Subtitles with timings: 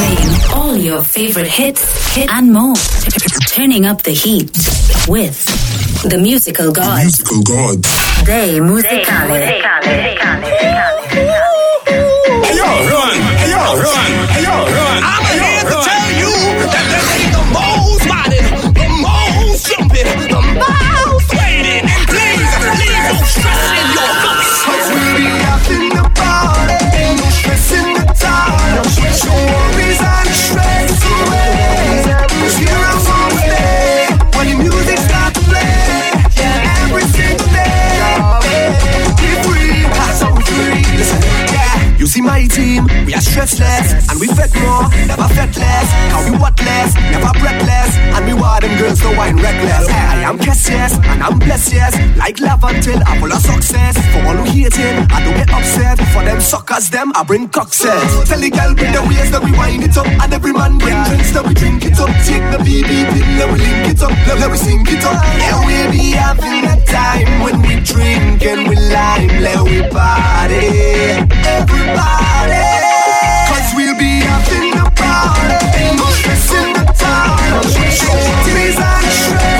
[0.00, 2.74] Playing all your favorite hits, hit and more.
[3.48, 4.50] Turning up the heat
[5.06, 5.44] with
[6.08, 7.18] the musical gods.
[7.18, 8.24] The Musical gods.
[8.24, 9.40] Day Musicale.
[9.44, 9.60] Hey
[43.40, 45.88] stressless and we fed more, never fed less.
[46.12, 49.88] Now we what less, never breathless, and we want them girls to wine reckless.
[49.88, 51.92] I am Cass, yes, and I'm blessed, yes.
[52.16, 53.96] Like love until I'm full of success.
[54.12, 55.98] For all who hating, I don't get upset.
[56.12, 58.28] For them suckers, them I bring cockses.
[58.28, 61.00] Tell the girl bring the ways that we wind it up, and every man bring
[61.08, 62.10] drinks that we drink it up.
[62.28, 65.16] Take the BB pin, let we link it up, let, we sing it up.
[65.40, 71.24] Yeah, we be having a time when we drink and we lime, let we party,
[71.48, 72.69] everybody.
[76.30, 78.02] Ain't no stress
[78.46, 79.59] in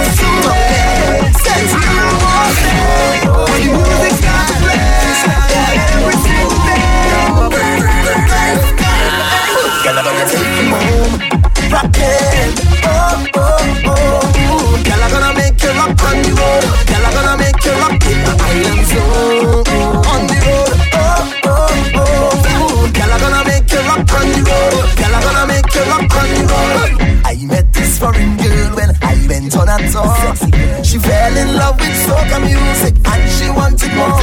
[31.30, 34.20] fell in love with soca music and she wanted more.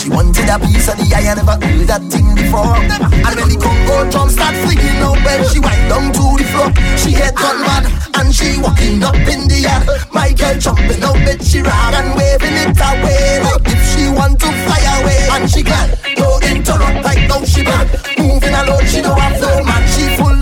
[0.00, 1.30] She wanted a piece of the eye.
[1.30, 2.76] I never heard that thing before.
[2.76, 6.70] And when the Congo drum start flinging out, when she wind down to the floor,
[6.96, 7.84] she head gone mad
[8.20, 9.84] and she walking up in the yard.
[10.12, 14.40] My girl jumping out with she rag and waving it away like if she want
[14.40, 15.20] to fly away.
[15.32, 17.88] And she glad, no interrupt like no she bad.
[18.18, 19.82] Moving alone, she don't have no man.
[19.88, 20.33] She full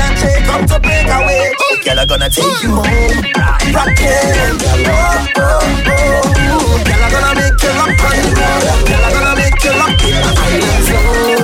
[0.00, 1.52] of energy, come to break away.
[1.84, 2.84] Girl, I'm gonna take you home,
[3.72, 4.58] rockin'.
[4.86, 6.22] Oh, oh, oh.
[6.84, 8.34] Girl, I'm gonna make you rock road.
[8.86, 11.39] Girl, I'm gonna make you rock in the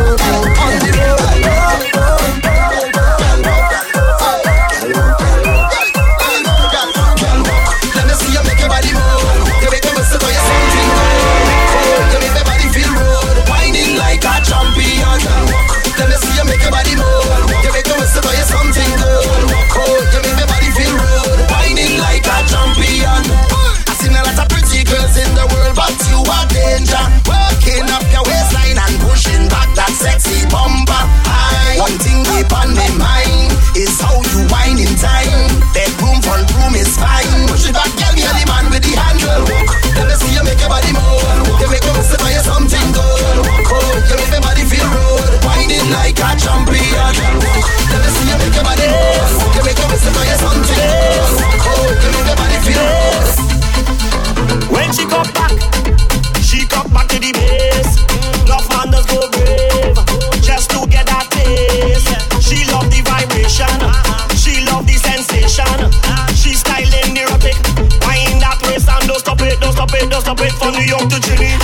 [70.27, 70.53] stop it.
[70.59, 71.55] From New York to Chile,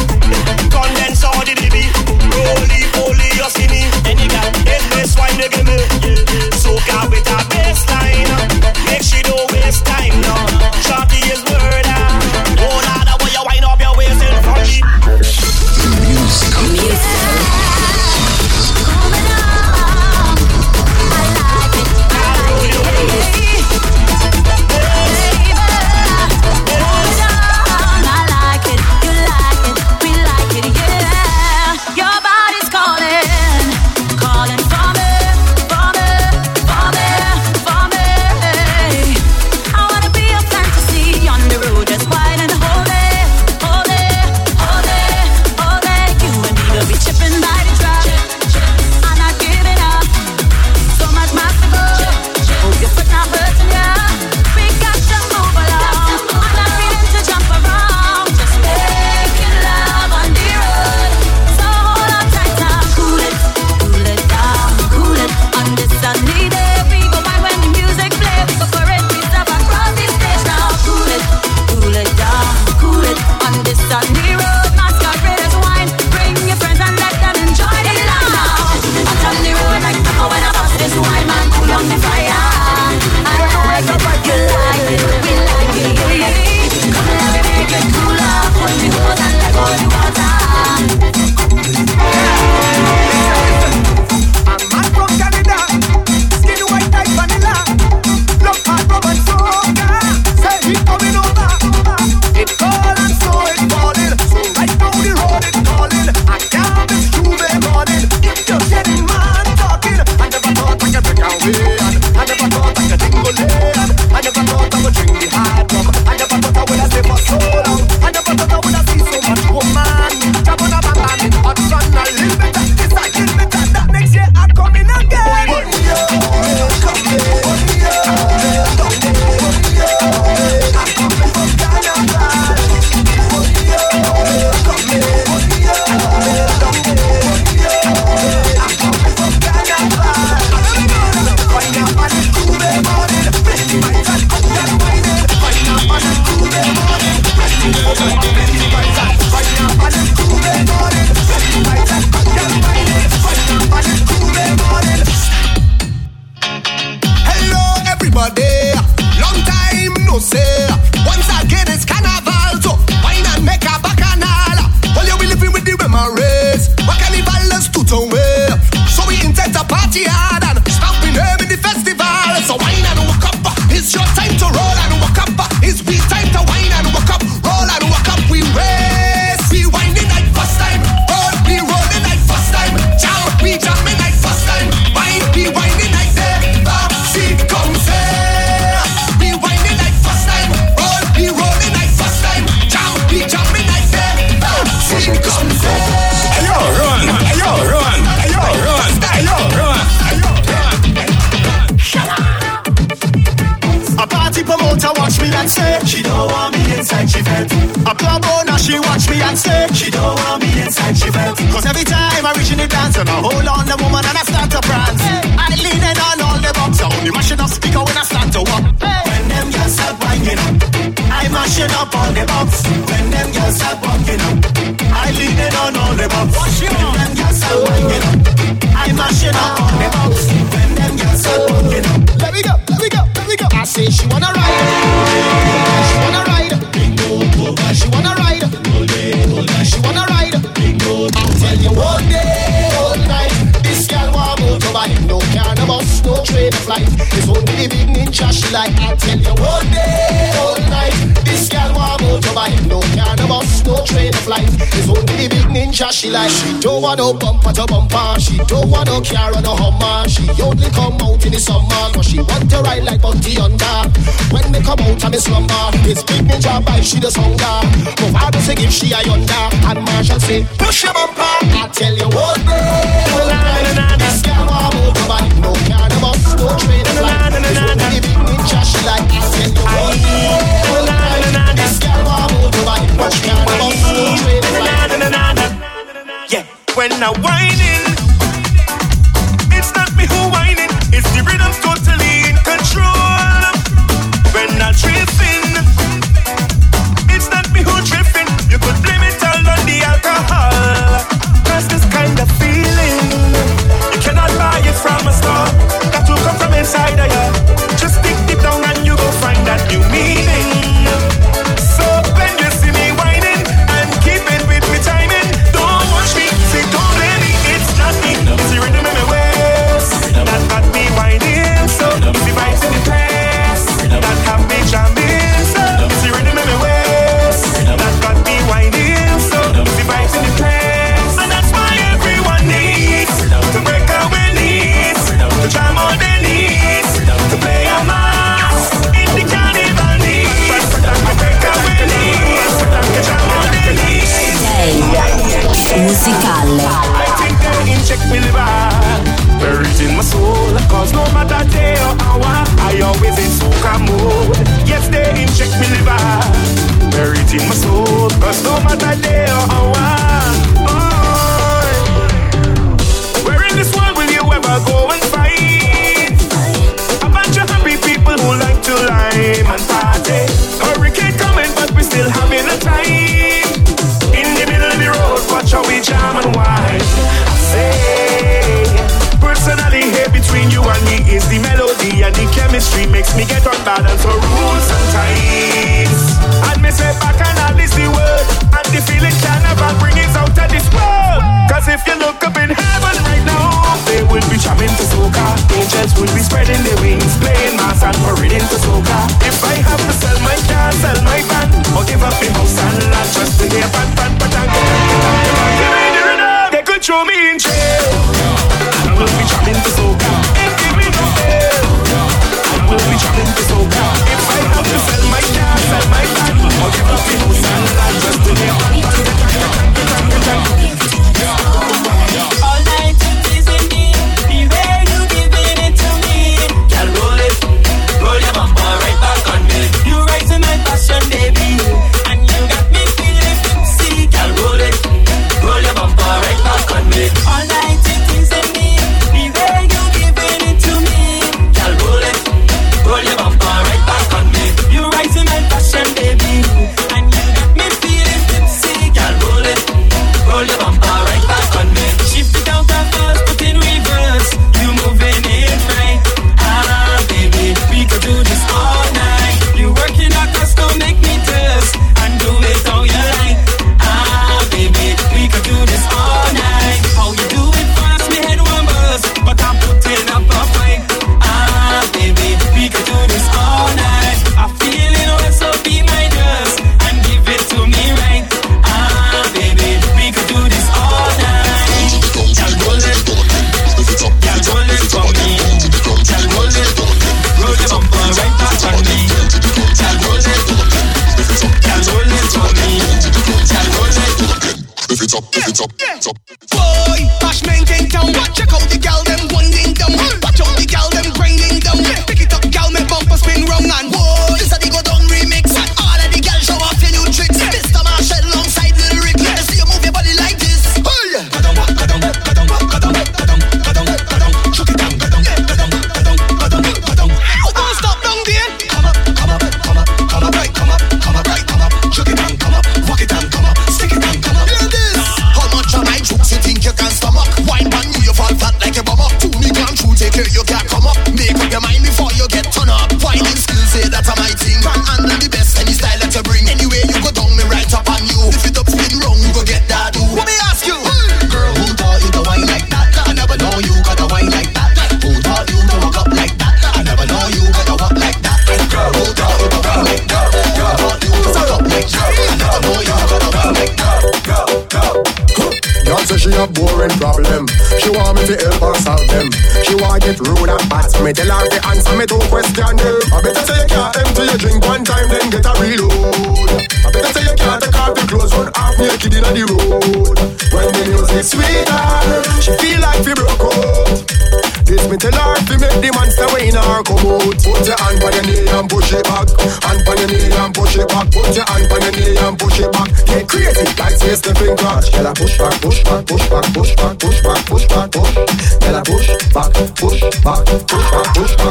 [0.71, 1.91] condense all the DB,
[2.31, 3.83] roly poly, you see me.
[4.06, 4.28] Any
[4.95, 5.78] this wine they give me,
[6.23, 6.41] soak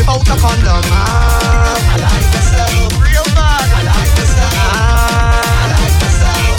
[0.00, 0.84] without a condom.
[0.96, 2.88] Ah, I like the sound.
[3.04, 3.68] Real bad.
[3.68, 4.56] I like the sound.
[4.56, 6.56] Ah, I like the sound.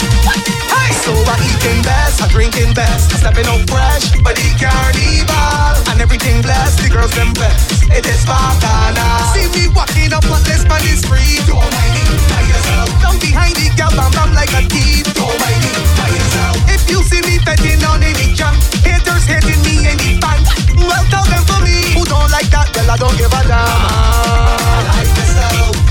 [0.70, 5.98] Hey, so I'm eating best, I'm drinking best, stepping out fresh, but he carnival and
[5.98, 6.86] everything blessed.
[6.86, 7.82] The girls them best.
[7.90, 9.34] It is Bacana.
[9.34, 11.42] See me walking up on this man is free.
[11.50, 12.88] Don't mind me by yourself.
[13.02, 15.02] Down behind the gal, I'm, like a thief.
[15.18, 16.54] Don't mind me by yourself.
[16.70, 18.54] If you see me betting on any jump,
[18.86, 20.61] haters hating me any fan.
[20.76, 21.92] Well, tell them for me.
[21.96, 22.68] Who don't like that?
[22.74, 23.60] Well, I don't give a damn.
[23.60, 25.24] I like the.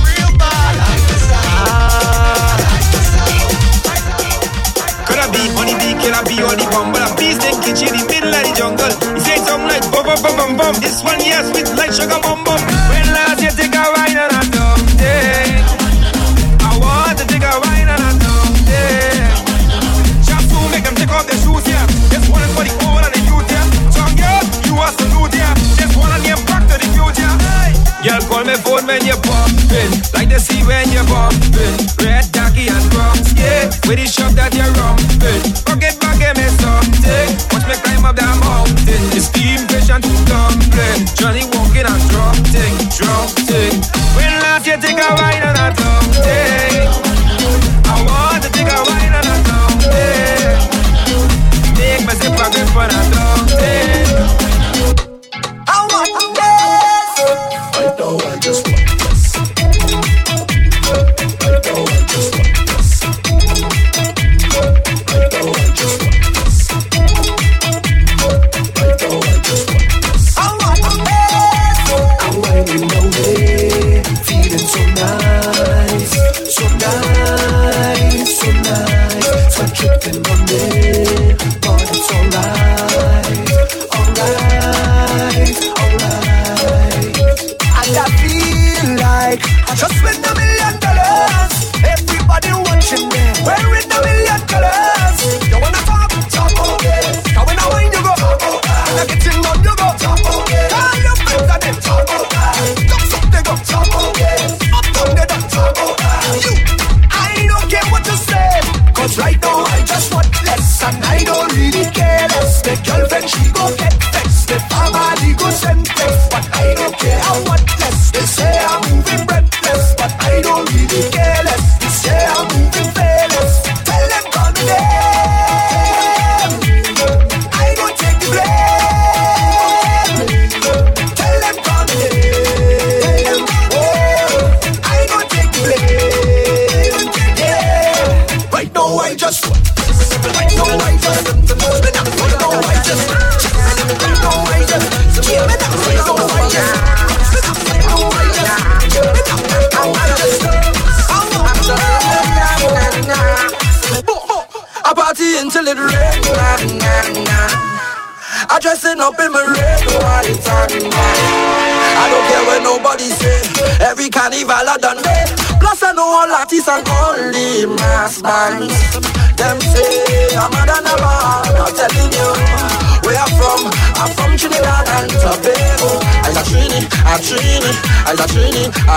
[0.01, 0.73] Real bad.
[0.77, 2.61] I like the sound.
[5.07, 5.89] Could I be on the?
[6.01, 6.91] Can I be on the bum?
[6.93, 8.93] But I'm beast in kitchen in the middle of the jungle.
[9.13, 10.73] He say something like bum bum bum bum bum.
[10.81, 12.61] This one yes with like sugar bum bum.
[28.81, 31.77] down when you're bumping, like the sea when you're bumping.
[32.03, 33.69] Red khaki and rum yeah.
[33.87, 35.41] with the shop that you're rumping.
[35.65, 39.01] Bucket bucket me something, watch me climb up that mountain.
[39.15, 42.41] It's steam fish and dumpling, Johnny walking and drop.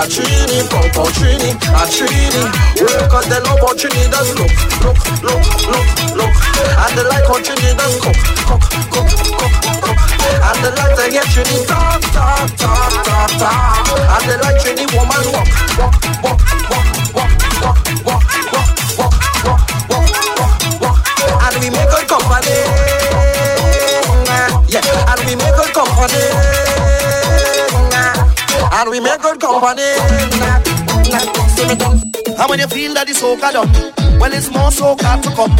[0.05, 2.45] I treat him, come for treat him, I treat him.
[2.77, 4.53] Look at the love look,
[4.85, 6.29] look, look, look, look.
[6.77, 8.13] And the like of Trinidad, cook,
[8.45, 8.61] cook,
[8.93, 9.49] cook, cook,
[9.81, 9.97] cook.
[10.29, 14.13] And the like they get Trinidad, ta, ta, ta, ta, ta.
[14.13, 16.37] And the like Trinidad woman, walk, walk, walk,
[16.69, 16.85] walk,
[17.17, 17.33] walk,
[17.65, 18.69] walk, walk, walk,
[19.01, 20.05] walk, walk, walk,
[20.37, 20.53] walk,
[20.85, 21.01] walk.
[21.49, 22.61] And we make a company.
[24.69, 26.34] Yeah, and we make a company
[28.75, 29.81] and we make good company.
[32.37, 33.71] And when you feel that the soca done,
[34.19, 35.51] well it's more soca to come.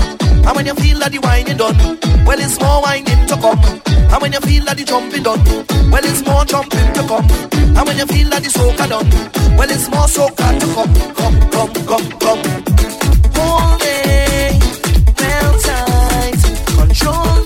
[0.45, 1.77] And when you feel that the whining done,
[2.25, 3.59] well it's more whining to come.
[4.11, 5.43] And when you feel that the jumping done,
[5.91, 7.25] well it's more jumping to come.
[7.77, 9.09] And when you feel that the soca done,
[9.57, 12.41] well it's more soca to come, come, come, come, come.
[13.39, 14.59] Hold it,
[15.19, 16.41] well tight,
[16.75, 17.44] control.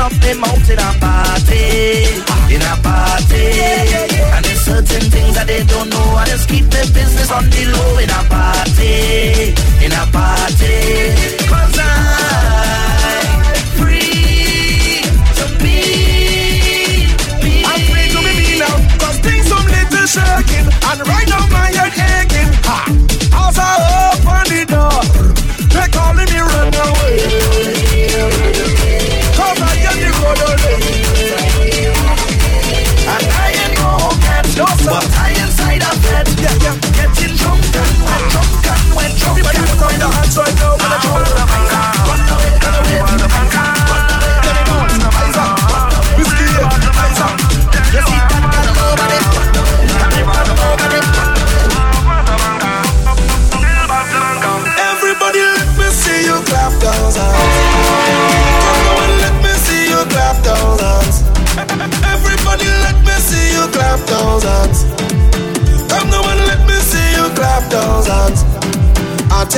[0.00, 3.60] turn up the mouth in a party, in a party.
[4.34, 7.64] And there's certain things that they don't know, I just keep the business on the
[7.66, 9.52] low in a party,
[9.84, 11.59] in a party.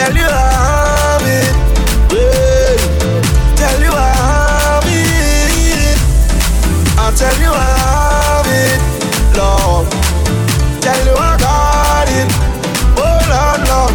[0.02, 1.54] Tell you I have it.
[2.10, 2.74] Hey.
[3.54, 5.98] Tell you I have it.
[6.98, 8.80] I'll tell you I have it,
[9.38, 9.86] Lord.
[10.82, 12.28] Tell you I got it.
[12.98, 13.94] Oh Lord, Lord.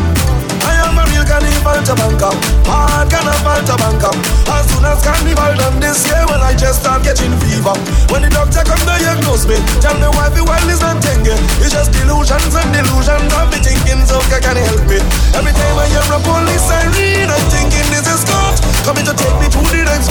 [0.63, 2.35] I am a real carnival to bank up.
[2.65, 4.36] Hard carnival to bank up
[4.77, 7.73] soon as carnival done this year, when I just start getting fever.
[8.13, 11.37] When the doctor come diagnose me, tell me why the world is not thinking.
[11.57, 15.01] It's just delusions and delusions of me thinking so can he help me.
[15.33, 18.53] Every time I hear a police siren, I'm thinking this is God
[18.85, 20.06] coming to take me to the next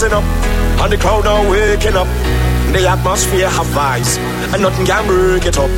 [0.00, 0.24] now raising up,
[0.80, 2.06] and the crowd now waking up.
[2.72, 4.18] The atmosphere have vibes,
[4.54, 5.70] and nothing can break it up.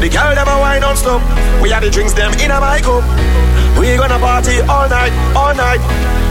[0.00, 1.20] The girl them a wine non-stop.
[1.60, 3.02] We had the drinks them in a my cup.
[3.78, 5.82] We gonna party all night, all night.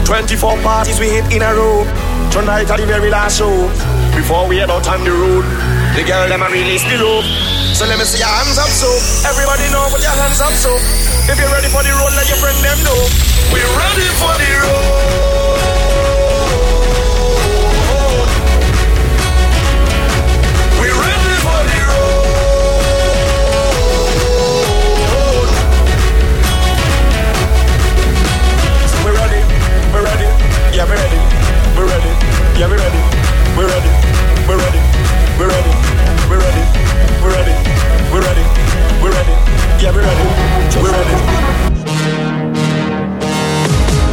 [0.06, 1.84] 24 parties we hit in a row.
[2.32, 3.68] Tonight are the very last show.
[4.16, 5.44] Before we head out on the road,
[5.94, 7.28] the girl them a release the rope.
[7.76, 8.88] So let me see your hands up, so
[9.28, 10.72] everybody know put your hands up, so
[11.28, 12.98] if you're ready for the road, let your friend them know.
[13.52, 15.47] We're ready for the road.
[30.78, 31.18] Yeah, we ready.
[31.74, 32.12] We ready.
[32.54, 33.02] Yeah, we ready.
[33.58, 33.90] We ready.
[34.46, 34.78] We ready.
[35.34, 35.74] We ready.
[36.30, 36.62] We ready.
[37.18, 37.54] We ready.
[38.14, 38.44] We ready.
[39.02, 39.34] We ready.
[39.82, 40.26] Yeah, we ready.
[40.78, 41.18] We ready.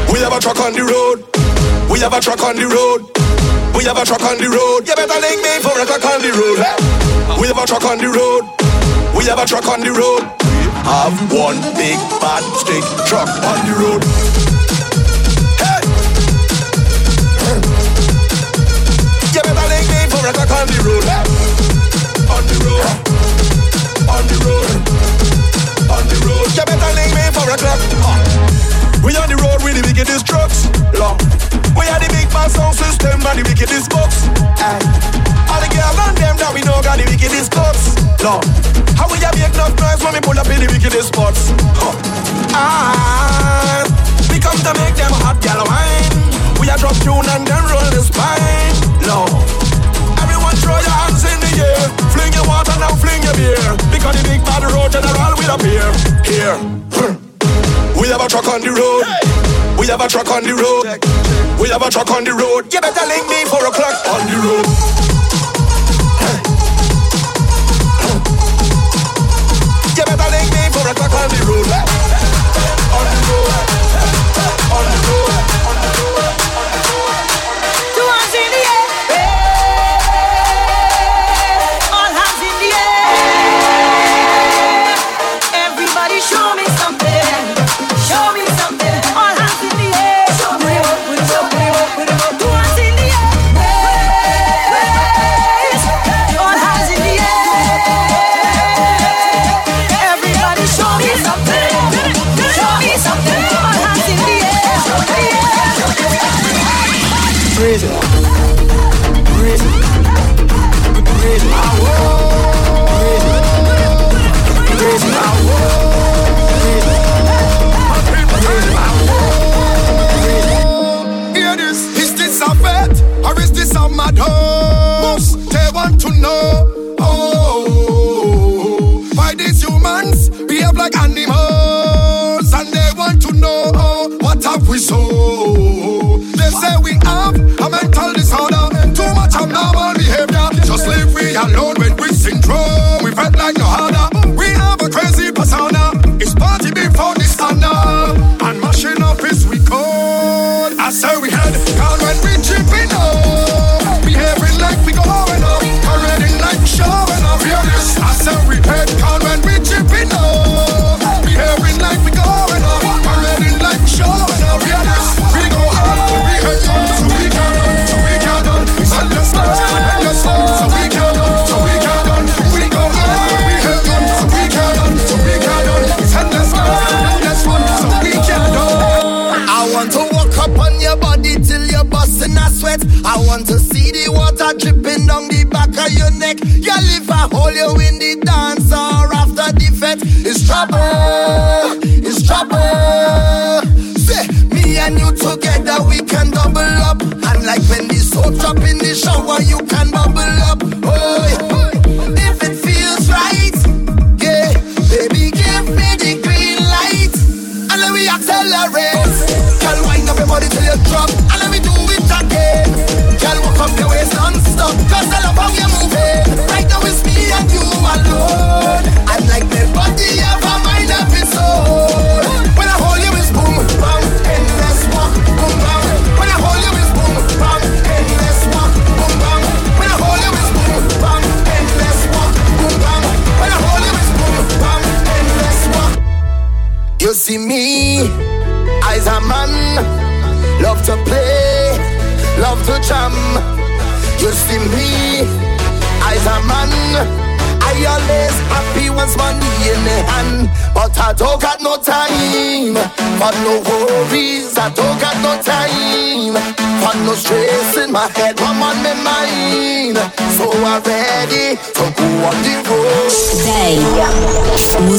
[0.10, 1.22] We have a truck on the road.
[1.88, 3.14] We have a truck on the road.
[3.78, 4.90] We have a truck on the road.
[4.90, 6.66] You better link me for a truck on the road.
[7.40, 8.42] We have a truck on the road.
[9.14, 10.26] We have a truck on the road.
[10.82, 14.55] Have one big bad stick truck on the road.
[20.86, 21.06] Road.
[22.30, 22.86] On the road.
[24.06, 24.70] On the road.
[25.90, 26.48] On the road.
[26.54, 27.82] You better link me for a truck.
[28.06, 28.22] Ah.
[29.02, 30.70] We on the road with the wickedest trucks.
[30.94, 31.18] Long.
[31.74, 34.30] We are the big bad sound system and the wickedest box.
[35.50, 37.98] All the girls and them that we know got the wickedest cuts.
[38.22, 38.46] Long.
[38.96, 41.50] How we have make enough noise when we pull up in the wickedest spots.
[41.82, 41.94] Huh.
[42.54, 43.84] Ah,
[44.30, 46.14] we come to make them hot gal wine.
[46.62, 48.85] We are drop tune and then roll the spine.
[52.86, 53.58] Now, fling your beer.
[53.90, 55.86] Because the big bad road general will appear.
[56.26, 56.58] Here.
[58.00, 59.06] We have a truck on the road.
[59.80, 60.86] We have a truck on the road.
[61.60, 62.72] We have a truck on the road.
[62.74, 64.66] You better link me for a clock on the road.
[69.98, 71.70] You better link me for a clock on the road.
[72.98, 73.54] On the road.
[74.76, 75.45] On the road.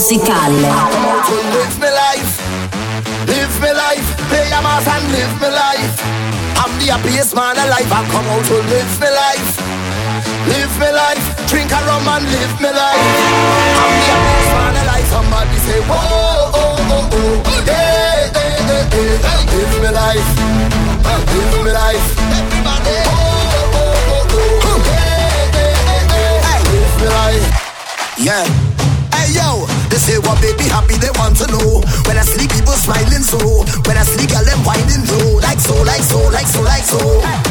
[0.06, 0.62] Musicale.
[1.26, 2.38] to live my life,
[3.26, 5.98] live my life, play a mass and live my life.
[6.62, 7.90] I'm the happiest man alive.
[7.90, 9.50] I come out to live my life,
[10.46, 13.02] live my life, drink a rum and live my life.
[13.82, 15.06] I'm the happiest man alive.
[15.10, 20.28] Somebody say, whoa, oh, oh, oh, hey, hey, hey, hey, hey, live my life,
[21.34, 22.06] live my life.
[22.30, 27.46] Everybody, oh, oh, oh, oh, hey, hey, hey, hey, hey, live my life.
[28.18, 28.46] Yeah.
[29.16, 29.66] Hey yo,
[29.96, 31.80] they say what baby happy they want to know.
[32.04, 33.40] When I sleep, people smiling so.
[33.88, 35.40] When I sleep, girl them winding low.
[35.40, 37.00] Like so, like so, like so, like so.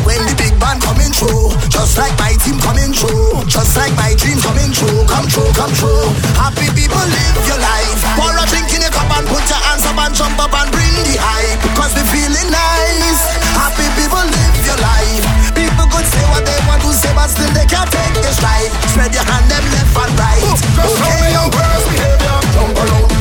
[0.05, 4.13] When the big band coming through, just like my team coming through, just like my
[4.13, 6.05] dream coming true, come true, come true.
[6.37, 7.99] Happy people live your life.
[8.13, 10.69] Pour a drink in your cup and put your hands up and jump up and
[10.69, 11.57] bring the hype.
[11.73, 13.21] Cause we feeling nice.
[13.57, 15.54] Happy people live your life.
[15.75, 18.71] People could say what they want to say, but still they can't take the stride.
[18.95, 20.39] Spread your hand them left and right.
[20.39, 22.39] Just show me your worst behavior.
[22.55, 23.11] Jump around.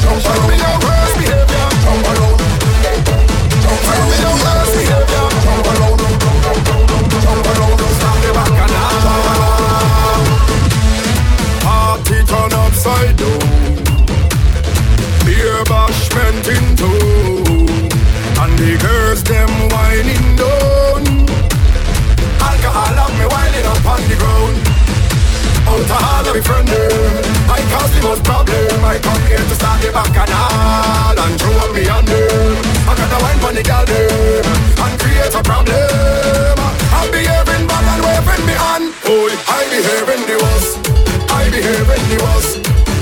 [0.00, 1.68] Jump show me your worst behavior.
[1.84, 2.40] Jump around.
[3.60, 5.28] Jump show me your worst behavior.
[5.44, 6.00] Jump around.
[7.12, 7.76] Jump around.
[7.92, 9.04] Stop the back and now.
[11.60, 13.36] Party turn upside down.
[15.28, 17.68] Beer bashment in two.
[18.40, 19.03] And the girls
[25.74, 26.70] Out of all of my friend
[27.50, 31.74] I cause the most problem I come here to start the bacchanal And throw up
[31.74, 34.46] me on I got to wine for the them
[34.78, 36.54] And create a problem.
[36.94, 40.78] I'm behaving bad and waving me on Oh, I behaving the worst.
[41.34, 42.54] I behaving the worst.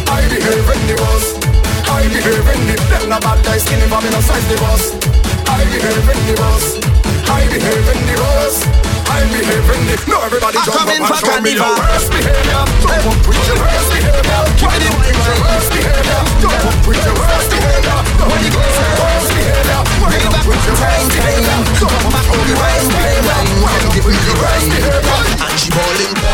[0.08, 1.44] I behaving the worst.
[1.92, 4.96] I behaving the Them not bad guys skinny for me no size the boss
[5.44, 6.80] I behaving the worst.
[7.28, 11.38] I behaving the worst I behaving the No everybody I jump up and for show
[11.42, 12.62] me your worst behavior.
[12.82, 14.42] Jump up with your worst behavior.
[14.58, 16.20] Give me the wine with your worst behavior?
[16.42, 17.98] Jump up with your worst behavior.
[18.22, 19.80] When you go say worst behavior.
[20.02, 21.58] Wind up with your worst behavior?
[21.78, 23.38] Jump up with your worst behavior.
[23.62, 25.18] Wind up with your worst behavior?
[25.42, 26.31] And she ballin'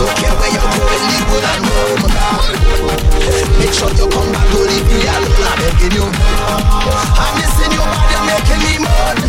[0.00, 2.00] Don't care where you're going, leave good and home
[3.60, 5.44] Make sure you come back to leave me alone.
[5.44, 6.08] I'm begging you.
[6.08, 9.20] I'm missing you bad, you're making me moan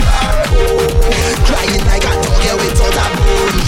[1.44, 3.60] Crying like a dog, yeah, without a bone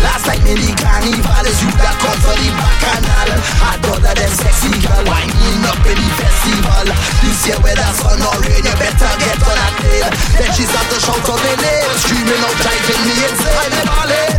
[0.00, 3.36] Last night in the carnival is you that come for the bacchanal.
[3.60, 6.88] Hard brother than sexy girl Winding up in the festival.
[7.20, 10.08] This year whether sun or rain You better get on a tail
[10.40, 13.76] Then she start to shout on my name Screaming out, driving me insane.
[13.76, 14.36] I'm balling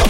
[0.00, 0.08] I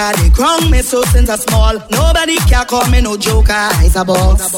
[0.00, 0.22] joker.
[0.22, 1.78] They crown me so since I small.
[1.90, 3.52] Nobody can call me no joker.
[3.52, 4.52] I's a boss.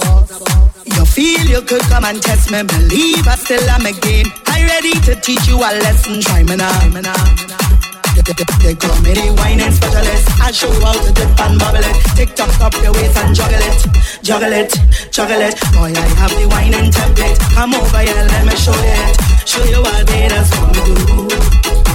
[0.85, 2.63] You feel you could come and test me.
[2.63, 4.27] Believe I still am a game.
[4.47, 6.21] I ready to teach you a lesson.
[6.21, 6.71] Try me now.
[8.63, 10.29] They call me the whining specialist.
[10.41, 11.97] I show how to dip and bubble it.
[12.15, 14.71] Tick tock up your waist and juggle it, juggle it,
[15.11, 15.59] juggle it.
[15.73, 17.41] Boy, I have the whining template.
[17.55, 19.49] Come over here, let me show it.
[19.49, 21.29] Show you what they that's what me do.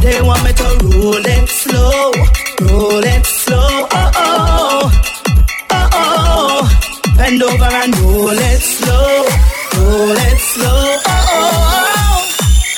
[0.02, 2.47] They want me to roll it slow.
[2.62, 4.92] Roll it slow, oh oh,
[5.70, 7.14] oh oh.
[7.18, 9.26] Bend over and roll it slow,
[9.78, 12.28] roll it slow, oh oh,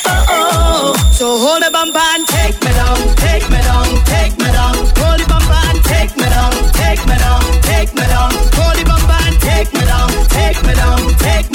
[0.05, 1.11] oh oh.
[1.11, 4.75] So hold the bumper and take me down, take me down, take me down.
[4.99, 8.31] Hold the bumper and take me down, take me down, take me down.
[8.59, 11.48] Hold the bumper and take me down, take me down, take.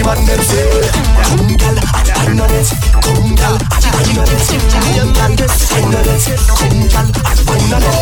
[0.00, 0.80] the man them say
[1.28, 1.76] Come gal,
[2.16, 2.68] I know it
[3.04, 4.48] Come girl, I know it
[4.80, 5.32] Me and man
[5.72, 7.06] I know it Come gal,
[7.48, 7.99] I know it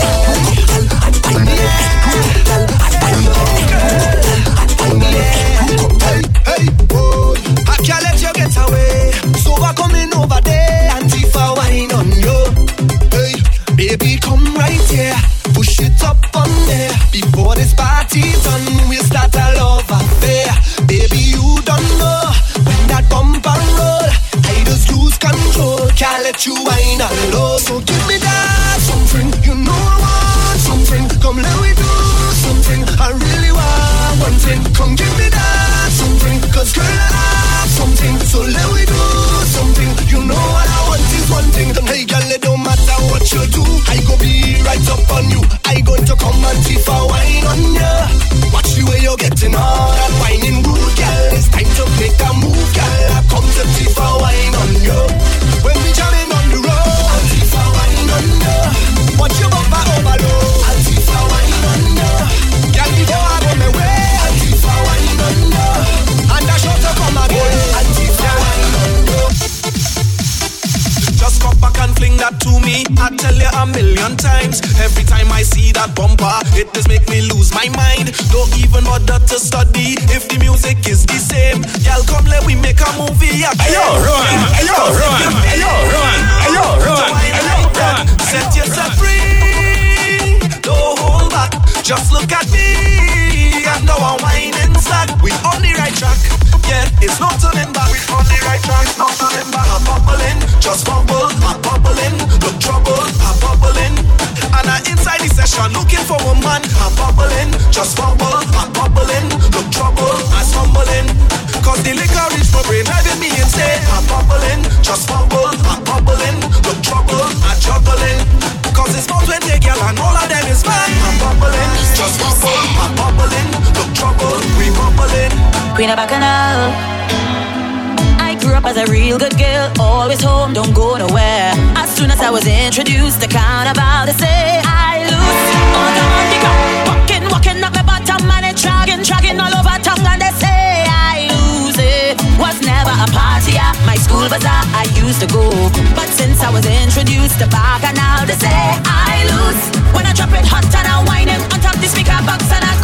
[132.39, 135.43] was introduced, the kind of how say I lose.
[135.74, 136.55] Oh, no, you go.
[136.86, 140.86] Walking, walking up the bottom, and it's dragging, dragging all over town, and they say
[140.86, 142.14] I lose it.
[142.39, 145.51] Was never a party at my school bazaar, I used to go.
[145.99, 149.59] But since I was introduced, the back, and now they say I lose.
[149.91, 152.62] When I drop it hot, and I whine him on top the speaker box, and
[152.62, 152.78] I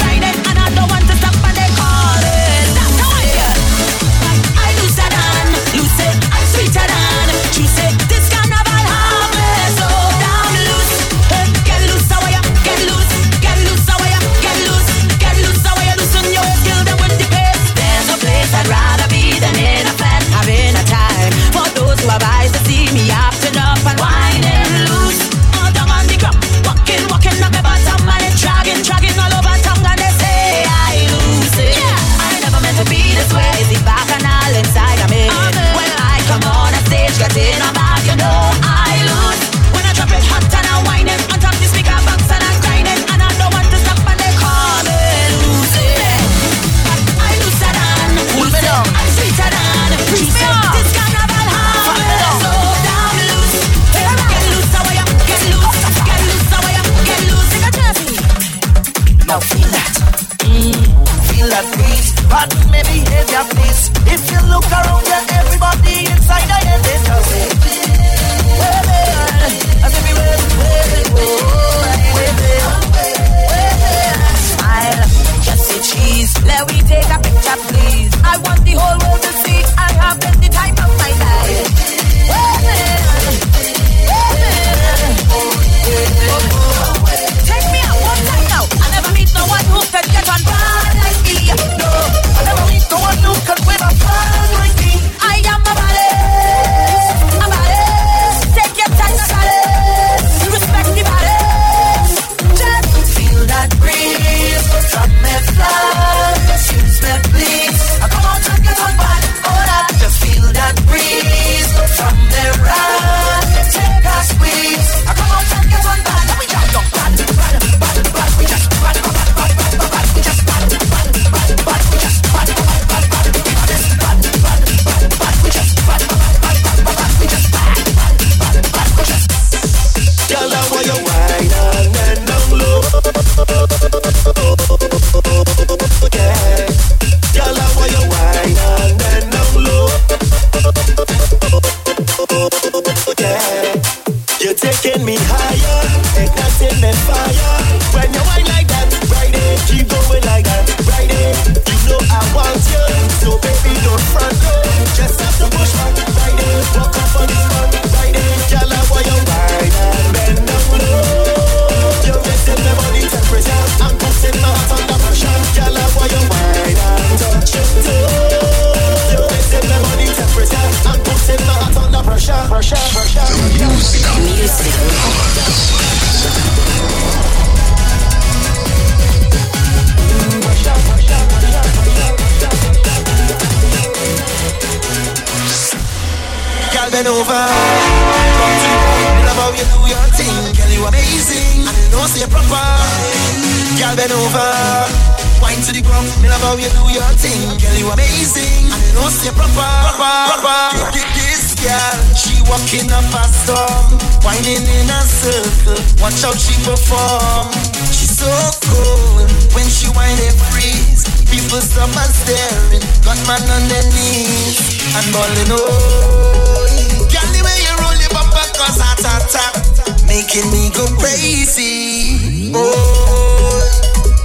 [220.34, 222.50] making me go crazy.
[222.54, 223.60] Oh,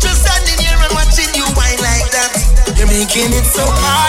[0.02, 4.09] just standing here and watching you whine like that, you're making it so hard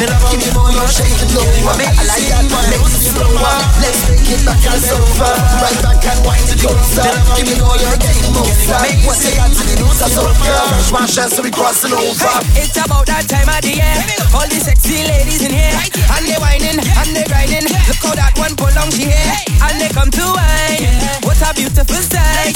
[0.00, 0.14] it over.
[0.14, 1.46] Me love how you know you're shaking low.
[1.66, 3.56] I like that let's it slower.
[3.82, 5.32] Let's bring it back and over.
[5.58, 7.06] Right back and wind it closer.
[7.34, 8.66] Give me all your game moves.
[8.78, 10.30] Make what you got to the news, that's all.
[10.38, 12.34] Fresh one chance to be crossing over.
[12.54, 13.98] It's about that time of the year.
[14.34, 15.74] All the sexy ladies in here,
[16.14, 17.66] and they whining and they grinding.
[17.66, 20.94] Look how that one pull on she hair, and they come to wine.
[21.26, 22.54] What a beautiful sight!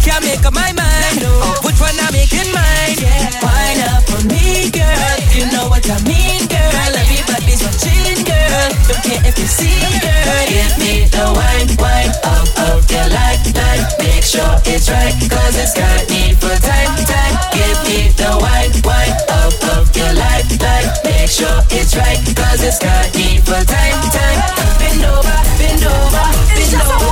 [0.00, 1.20] Can't make up my mind.
[1.66, 2.96] Which one I'm making mine?
[3.44, 5.17] Wine up for me, girl.
[5.38, 6.98] You know what I mean, girl.
[6.98, 8.70] Everybody's watching, girl.
[8.90, 10.42] Don't care if you see, girl.
[10.50, 13.86] Give me the wine, wine up of your life, life.
[14.02, 17.38] Make sure it's right, cause it's got need for time, time.
[17.54, 21.06] Give me the wine, wine up of your life, life.
[21.06, 24.42] Make sure it's right, cause it's got need for time, time.
[24.82, 27.07] Bend over, bend over, bend over,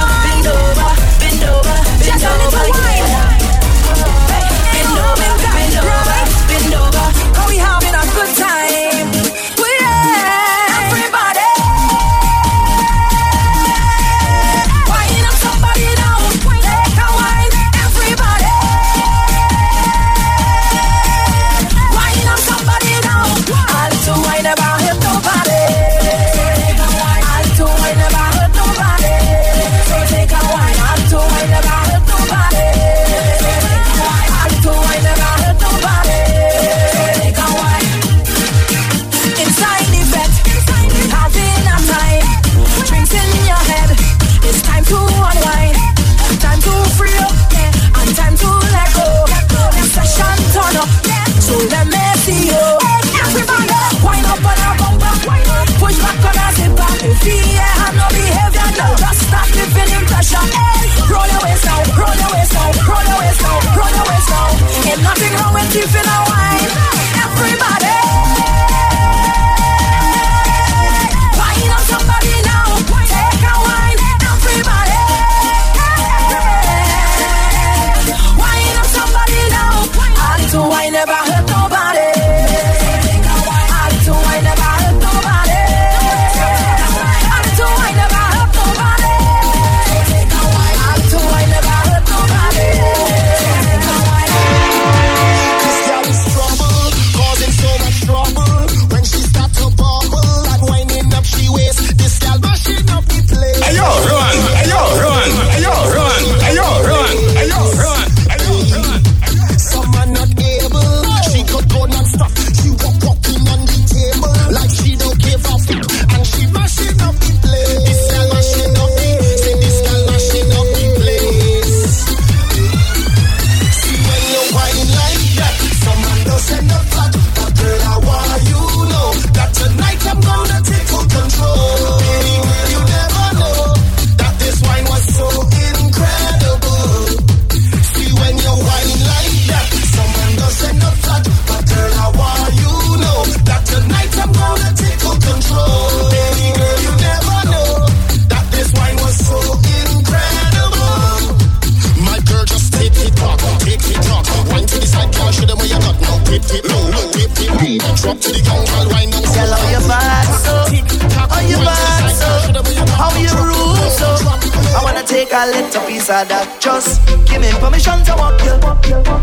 [166.08, 166.60] little that.
[166.62, 168.54] Just give me permission to walk you.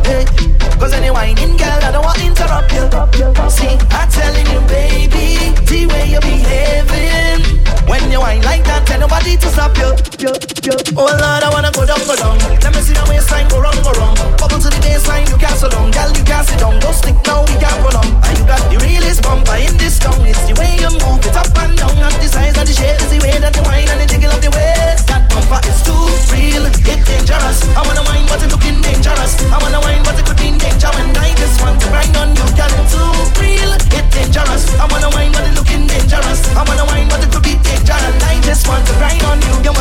[0.04, 0.26] Hey.
[0.80, 2.84] Cause any whining girl, I don't want to interrupt you.
[3.48, 7.40] See, I'm telling you, baby, the way you're behaving.
[7.88, 9.96] When you whine like that, tell nobody to stop you.
[10.96, 12.36] Oh Lord, I wanna go down, go down.
[12.60, 14.20] Let me see the waistline go round, go round.
[14.36, 15.92] Bubble to the baseline, you can't sit down.
[15.92, 16.80] Girl, you can't sit down.
[16.84, 18.08] Go stick now, we can't run on.
[18.28, 20.20] And you got the realest bumper in this town.
[20.28, 23.51] It's the way you move it the size the shape, the way that
[23.91, 25.08] and jiggle the waist.
[25.12, 25.93] That bumper is too
[26.32, 26.64] real,
[27.04, 27.60] dangerous.
[27.76, 29.34] I wanna wine, but it looking dangerous.
[29.51, 30.56] I wanna wine, but it could be
[31.20, 33.12] I just want to grind on you, girl, it's too
[33.43, 33.72] real,
[34.16, 34.64] dangerous.
[34.80, 36.41] I wanna but looking dangerous.
[36.56, 37.60] I wanna but it could be
[38.24, 39.73] I just want to grind on you.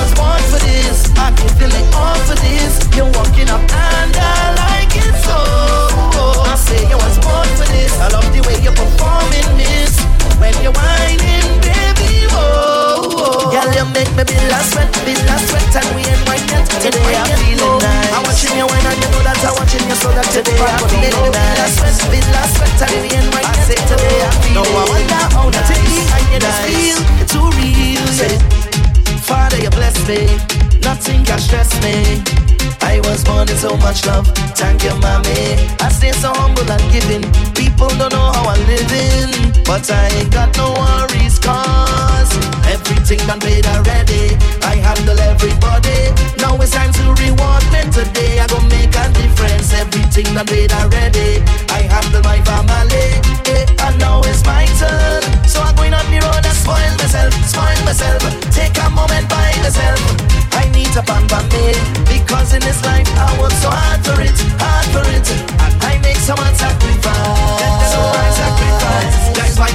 [36.92, 37.24] Giving.
[37.54, 39.32] People don't know how I'm living,
[39.64, 42.30] but I ain't got no worries, cause
[42.68, 44.36] everything done paid already.
[44.62, 46.12] I handle everybody.
[46.36, 48.40] Now it's time to reward me today.
[48.40, 49.72] I gon' make a difference.
[49.72, 51.31] Everything done paid already.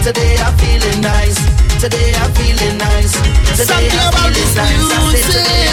[0.08, 1.36] Today I'm feeling nice.
[1.82, 3.12] Today I'm feeling nice.
[3.60, 4.88] Today I'm feeling nice.
[4.88, 5.67] I say today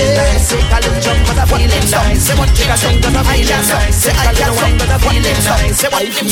[0.00, 0.48] I'm feeling nice.
[0.48, 2.22] Take a little jump 'cause I'm feeling nice.
[2.24, 3.96] Say what take a jump 'cause I'm feeling nice.
[4.02, 5.80] Say I can't wine 'cause I'm feeling nice.
[5.80, 6.28] Say what them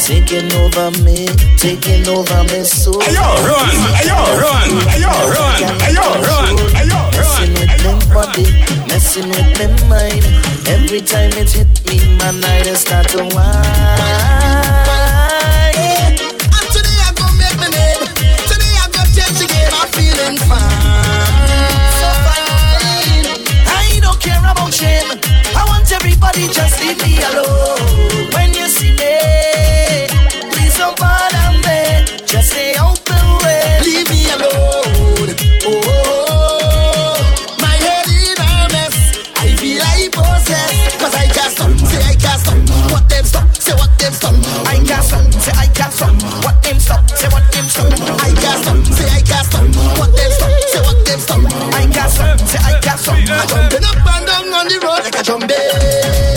[0.00, 3.00] Taking over me, taking over me soul.
[3.02, 8.46] Ayo, run, ayo, run, ayo, run, ayo, run, ayo, run Messing with me body,
[8.88, 10.24] messing with me mind.
[10.66, 14.69] Every time it hit me, man, I just start to whine.
[26.38, 28.30] Want just leave me alone.
[28.32, 30.06] When you see me,
[30.52, 32.04] please don't bother me.
[32.26, 33.80] Just stay out the way.
[33.82, 35.34] Leave me alone.
[35.66, 37.18] Oh,
[37.58, 38.96] my head in a mess.
[39.36, 40.98] I feel like possessed.
[40.98, 41.70] Cause I can't stop.
[41.90, 42.92] Say I can't stop.
[42.92, 43.54] What them stop?
[43.54, 44.34] Say what them stop.
[44.66, 46.14] I can't stop, say I can't stop.
[46.44, 47.92] What them stop, say what them stop.
[48.22, 48.78] I can't stop.
[48.86, 49.98] Say I can't stop.
[49.98, 50.50] What them stop?
[50.70, 51.40] Say what them stop.
[51.74, 53.16] I can't stop, say I can't stop.
[53.18, 54.19] I jumping up
[54.70, 56.20] the road like a jumbie.
[56.20, 56.29] Girl,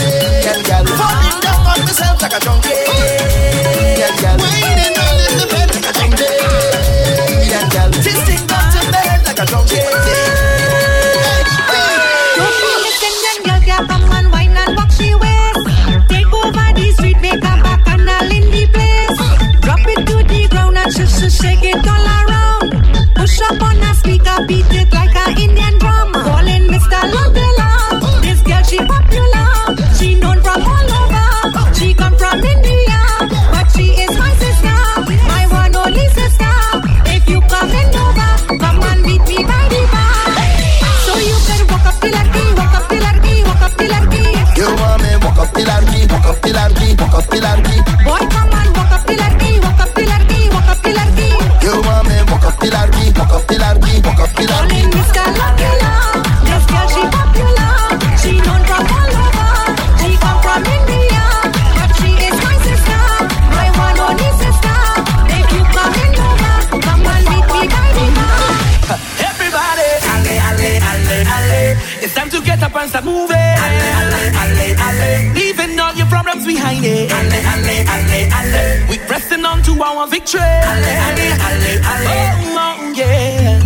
[76.44, 77.12] all your problems behind it.
[77.12, 78.88] Alle, alle, alle, alle.
[78.89, 80.41] We pressing on to our victory.
[80.41, 82.08] Alle, alle, alle, alle.
[82.08, 83.62] Oh, oh, yeah.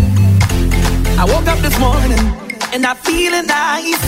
[1.20, 2.20] I woke up this morning
[2.74, 4.02] and I'm feeling nice,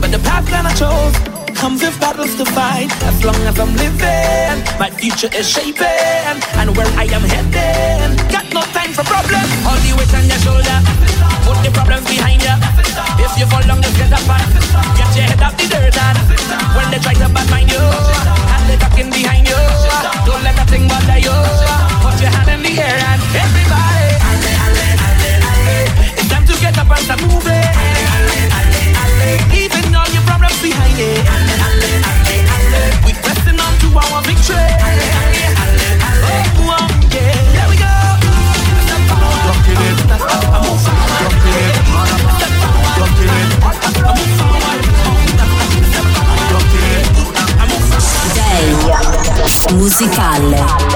[0.00, 1.16] but the path that I chose
[1.56, 2.90] comes with battles to fight.
[3.04, 8.46] As long as I'm living, my future is shaping, and where I am heading, got
[8.54, 9.50] no time for problems.
[9.66, 10.78] All the weight on your shoulder,
[11.52, 12.54] put the problems behind you.
[13.20, 14.48] If you fall down, just get up and
[14.96, 15.96] get your head out the dirt.
[16.00, 16.18] And
[16.76, 19.60] when they try to bad mind you, and they talking behind you,
[20.24, 21.36] don't let that thing bother you.
[22.00, 24.08] Put your hand in the air and everybody.
[24.28, 25.76] alle, alle, alle, alle.
[26.16, 27.76] It's time to get up and start moving.
[29.52, 31.20] Leaving all your problems behind it.
[33.04, 35.21] We pressing on to our victory.
[50.02, 50.91] Day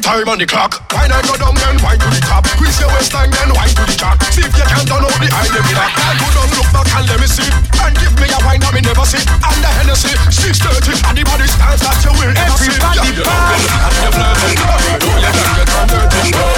[0.00, 0.80] time on the clock.
[0.92, 2.48] Why not go down then why to the top?
[2.56, 4.16] Quiz your waistline then why to the top?
[4.32, 5.72] See if you can turn up the eye, let me.
[5.76, 7.50] I go down, look back and let me see.
[7.84, 9.20] And give me a wine that me never see.
[9.20, 12.72] And the Hennessy, 630, and the body stands that you will see.
[12.72, 13.28] Everybody yeah.
[13.28, 13.80] pass.
[13.80, 16.50] And you're flirting, oh, you can get you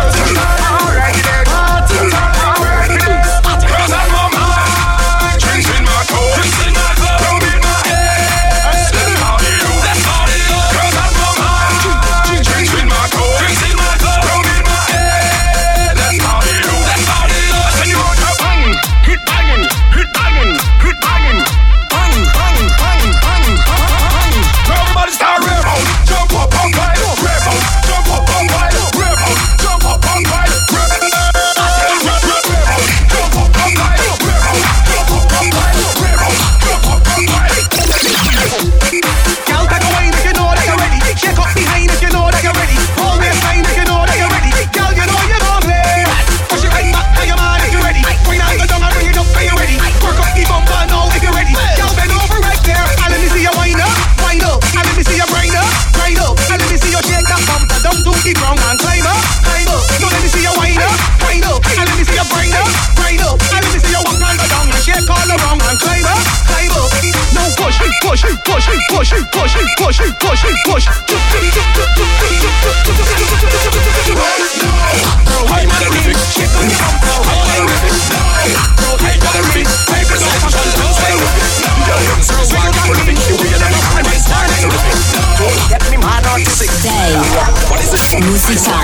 [87.97, 88.77] Mix musical.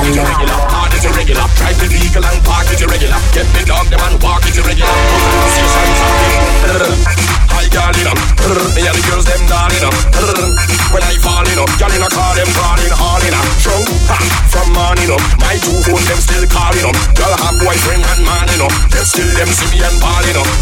[0.74, 0.89] Hard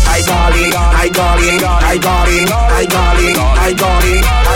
[0.08, 0.28] I
[0.92, 1.08] I
[1.84, 2.02] I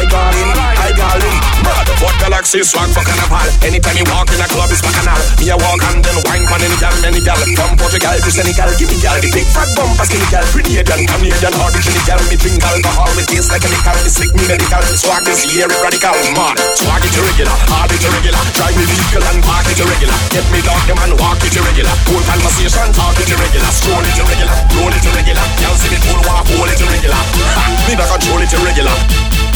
[0.05, 1.85] I I mad.
[1.99, 5.57] But Galaxy swag for carnival Anytime you walk in a club, it's bacchanal Me a
[5.57, 7.39] walk and then wine pan any gal, any gal.
[7.57, 9.17] From Portugal to Senegal, give me gal.
[9.17, 12.21] The big fat bumper, skinny gal Pretty Asian, Canadian, hard Asian gal.
[12.29, 14.83] Me drink alcohol, me taste like a nickel Me slick, me medical.
[14.93, 16.15] Swag is here, radical.
[16.35, 18.41] Man, swag it irregular, hard it irregular.
[18.53, 20.17] Drive me vehicle and park it irregular.
[20.29, 21.93] Get me dog, the man walk it irregular.
[22.05, 23.69] Whole conversation, talk it irregular.
[23.71, 25.45] Stroll it irregular, roll it irregular.
[25.63, 27.17] Y'all see me pull, walk, hold it irregular.
[27.57, 29.54] Ha, Me not control it irregular.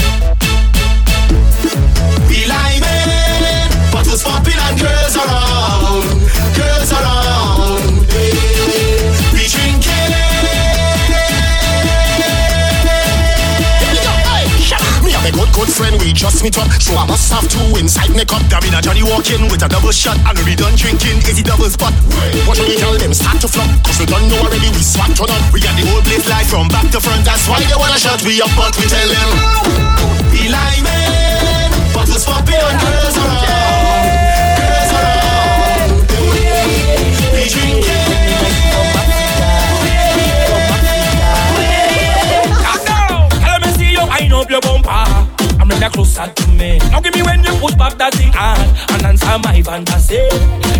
[2.29, 6.05] We like it, but who's popping and girls around,
[6.53, 8.05] girls around.
[8.13, 10.13] Hey, we drinking.
[15.03, 16.69] Me have a good, good friend, we just meet up.
[16.77, 18.45] So I must have two inside me cup.
[18.45, 20.17] There been a Johnny walking with a double shot.
[20.29, 21.93] And we done drinking, is it double spot?
[22.45, 23.67] Watch when we tell them start to flop.
[23.83, 25.33] Cause we don't know already, we swat on.
[25.51, 27.25] We got the whole place live from back to front.
[27.25, 29.29] That's why they wanna shut we up, but we tell them.
[30.29, 31.58] We like men,
[31.99, 33.43] but who's popping on girls around.
[34.59, 35.91] Girls around.
[37.33, 37.43] We
[44.29, 44.89] you up your bumper.
[45.59, 46.79] I'm really closer to me.
[46.91, 48.59] Now give me when you push back that thing on
[48.95, 50.29] and answer my fantasy.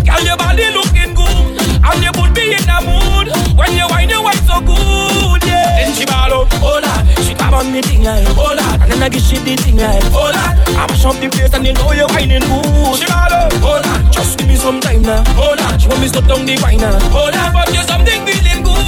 [0.06, 4.10] Girl, your body looking good and you put me in the mood when you wind
[4.10, 5.39] your wine so good.
[5.76, 8.88] Then she ball up, oh lord, she come on me thing like, oh lord, and
[8.92, 11.66] then I give she the thing like, oh lord, I mash up the place and
[11.66, 12.98] you know you're whining good.
[12.98, 16.00] She ball up, oh lord, just give me some time now, oh lord, she want
[16.00, 18.78] me stop down the wine now, oh lord, but you something feeling good.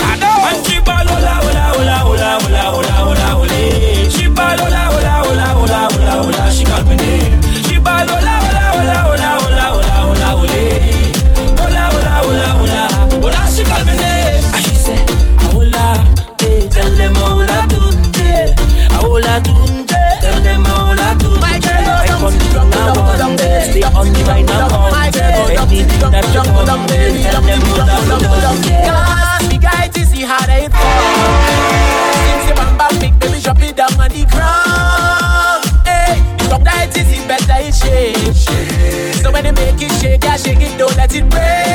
[0.00, 0.36] I know.
[0.48, 4.10] And she ball, hola, hola, hola, hola, hola, hola, hola, hola.
[4.10, 7.27] She ball, hola, hola, hola, hola, hola, hola, she call me name.
[23.98, 24.92] On the line now on.
[24.94, 28.74] Anything that you want, tell them hola tunde.
[28.86, 31.38] Cause me guy to see how they fall.
[32.24, 35.62] Since the bamba big, baby drop it down on the ground.
[35.84, 38.34] Hey, the top that is it better it shake.
[39.22, 41.67] So when they make it shake, yeah, shake it, don't let it break.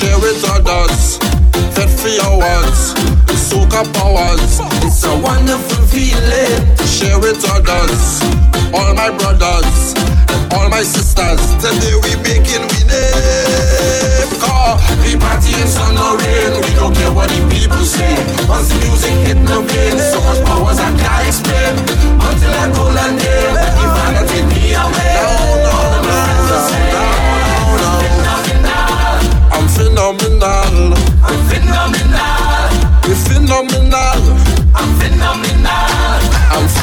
[0.00, 1.18] Share with others.
[1.76, 2.80] Fed for your words,
[3.36, 4.56] soca powers.
[4.86, 8.04] It's a wonderful feeling to share with others.
[8.72, 9.92] All my brothers
[10.32, 11.40] and all my sisters.
[11.60, 14.30] Today we making we name.
[14.40, 16.52] Cause we party in sun or rain.
[16.64, 18.16] We don't care what the people say.
[18.48, 21.74] Once the music hit the vein, so much powers I can't explain.
[22.24, 25.49] Until I call a name, if I don't take me away.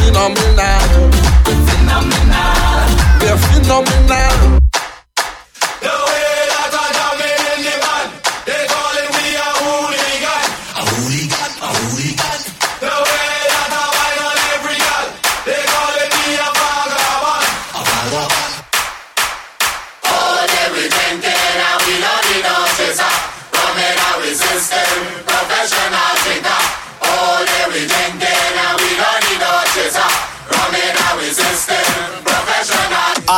[0.07, 1.11] Phenomenal.
[1.43, 3.19] Phenomenal.
[3.19, 4.56] We're phenomenal.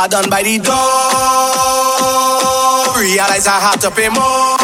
[0.00, 0.72] I done by the door.
[3.00, 4.56] Realize I have to pay more.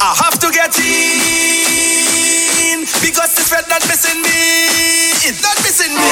[0.00, 4.30] I have to get in because this red not missing me.
[5.22, 6.10] It's not missing me.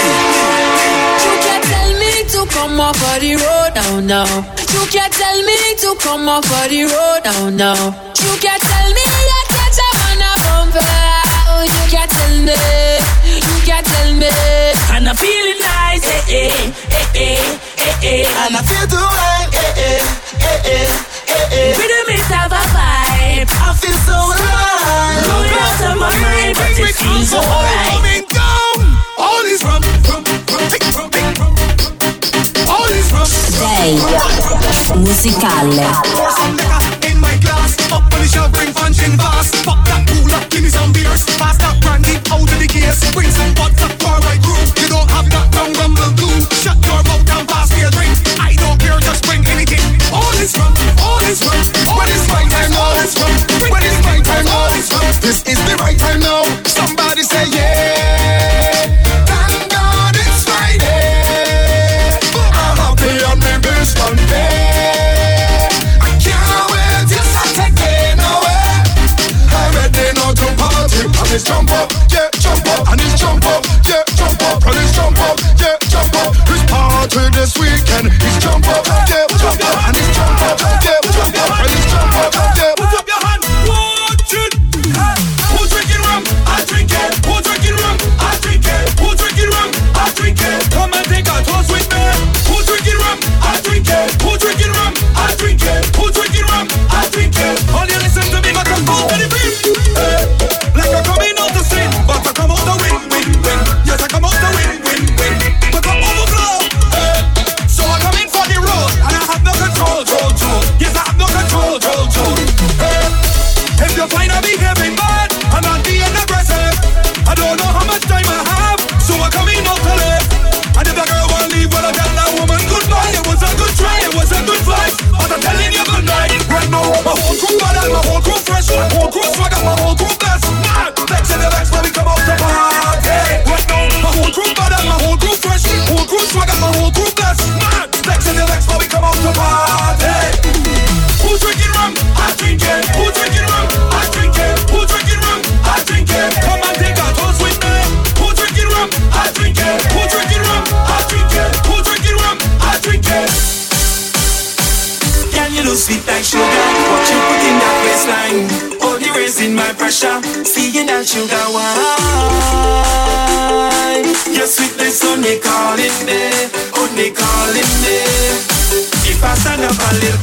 [1.24, 4.26] You can't tell me to come off of the road now, now.
[4.72, 7.94] You can't tell me to come off of the road now, now.
[8.18, 10.80] You can't tell me I catch a man a bumper.
[11.50, 12.54] Oh, you can't tell me,
[13.40, 14.28] you can't tell me.
[14.94, 16.72] And I'm feeling nice, eh, eh,
[17.18, 17.34] Eh eh,
[17.76, 18.46] eh, eh, eh.
[18.46, 19.50] And I feel the vibe.
[19.58, 19.98] eh, eh,
[20.38, 20.86] eh, eh,
[21.26, 21.74] eh, eh.
[21.74, 23.50] Rhythm is a vibe.
[23.50, 25.26] I feel so alive.
[25.26, 27.90] Going out of my mind, but it feels so alright.
[27.90, 28.78] Coming down,
[29.18, 30.62] all is rum, rum, rum,
[30.94, 31.54] rum, rum, rum.
[32.70, 33.26] All is rum.
[33.26, 33.98] Sei
[34.94, 35.86] musicale.
[39.18, 39.64] Fast.
[39.64, 41.24] Pop that cooler, give me some beers.
[41.38, 43.10] Pass that brandy out of the case.
[43.12, 43.88] Bring some vodka,
[54.38, 56.44] This is the right time now.
[56.64, 58.86] Somebody say yeah.
[59.26, 62.20] Thank God it's Friday.
[62.54, 63.10] I'm happy.
[65.98, 68.14] I can't wait till Saturday.
[69.50, 70.06] I'm ready
[70.38, 71.02] to party.
[71.02, 72.88] And it's jump up, yeah, jump up.
[72.92, 74.62] And it's jump up, yeah, jump up.
[74.64, 76.34] And it's jump up, yeah, jump up.
[76.68, 78.06] Party this weekend.
[78.06, 79.88] It's jump up, yeah, jump up.
[79.88, 81.58] And it's jump up, yeah, jump up.
[81.58, 82.77] And it's jump up, yeah.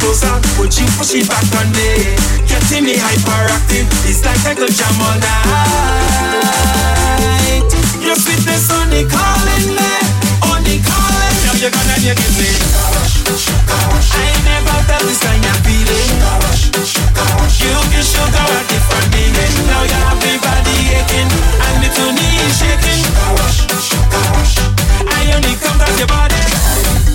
[0.06, 0.38] closer.
[0.62, 2.14] Would you push it back on me?
[2.46, 3.90] Getting me hyperactive.
[4.06, 5.34] It's like I could jam all night
[8.06, 9.94] Your sweetness only calling me.
[10.46, 11.36] Only calling.
[11.50, 12.54] Now you're gonna you give me
[13.66, 16.22] I ain't never felt this kind of feeling.
[17.58, 19.54] You give sugar a different meaning.
[19.66, 21.32] Now you have me body aching
[21.66, 23.02] And me to knee shaking.
[25.10, 27.15] I only come back your body.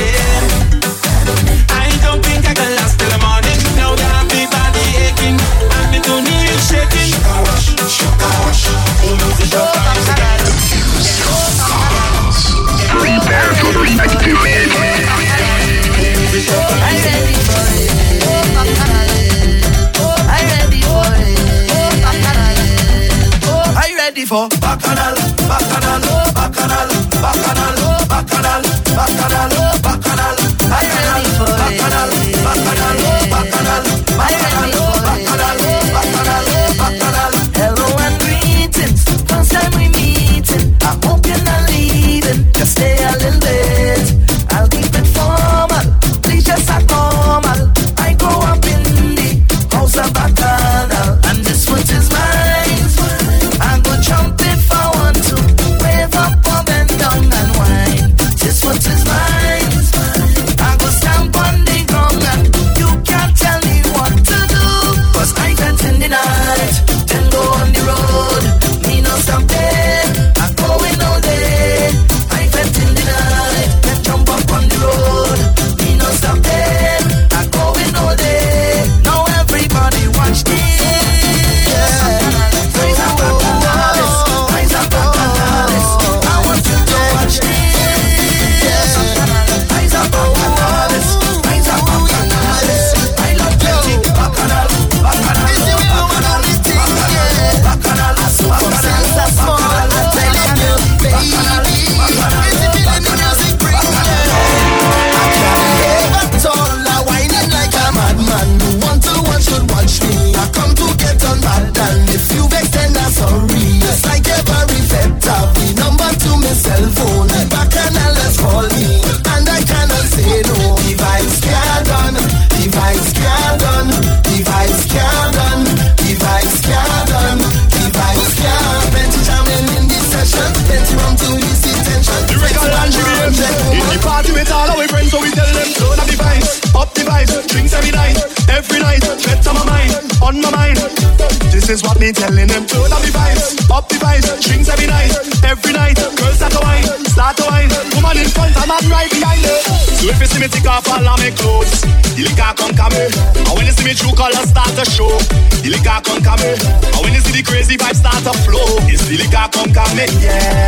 [159.95, 160.60] me, yeah.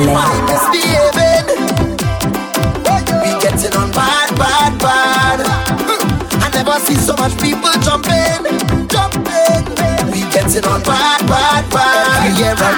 [0.00, 1.46] Misbehaving.
[3.20, 5.40] We get it on bad, bad, bad.
[6.40, 8.48] I never see so much people jumping,
[8.88, 9.64] jumping.
[10.10, 12.00] We get it on bad, bad, bad.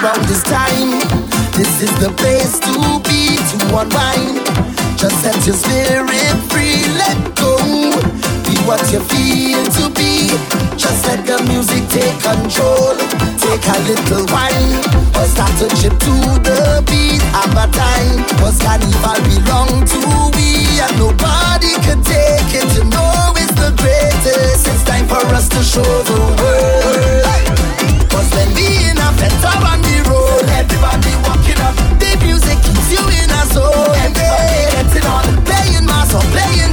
[0.03, 0.99] Around this time,
[1.55, 4.43] this is the place to be, to unwind.
[4.97, 7.55] Just set your spirit free, let go.
[8.43, 10.12] Be what you feel to be.
[10.77, 12.97] Just let the music take control.
[13.37, 14.81] Take a little wine,
[15.19, 17.21] or start to chip to the beat.
[17.37, 19.99] Have a time, cause carnival belong to
[20.33, 22.65] we, and nobody can take it.
[22.73, 24.65] You know it's the greatest.
[24.67, 27.25] It's time for us to show the world.
[28.09, 31.77] Cause when we in a better on the road, everybody walking up.
[32.01, 33.93] The music keeps you in a zone.
[34.01, 36.72] Everybody getting on, playing mass or playing.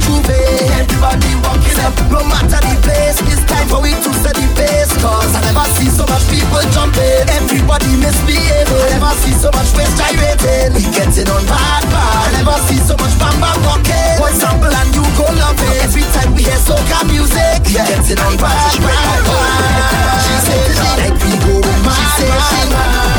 [1.01, 3.17] Everybody walking up, no matter the place.
[3.25, 4.93] It's time for we to set the pace.
[5.01, 7.25] Cause I never see so much people jumping.
[7.41, 8.69] Everybody misbehaving.
[8.69, 10.77] I never see so much waist gyrating.
[10.77, 12.05] We getting on bad, bad.
[12.05, 14.13] I never see so much bam bam walking.
[14.21, 15.89] One sample and you go love it.
[15.89, 20.21] Every time we hear soca music, we getting on bad, bad, bad.
[20.21, 22.13] She said she like we go mad.
[22.13, 23.10] She mad.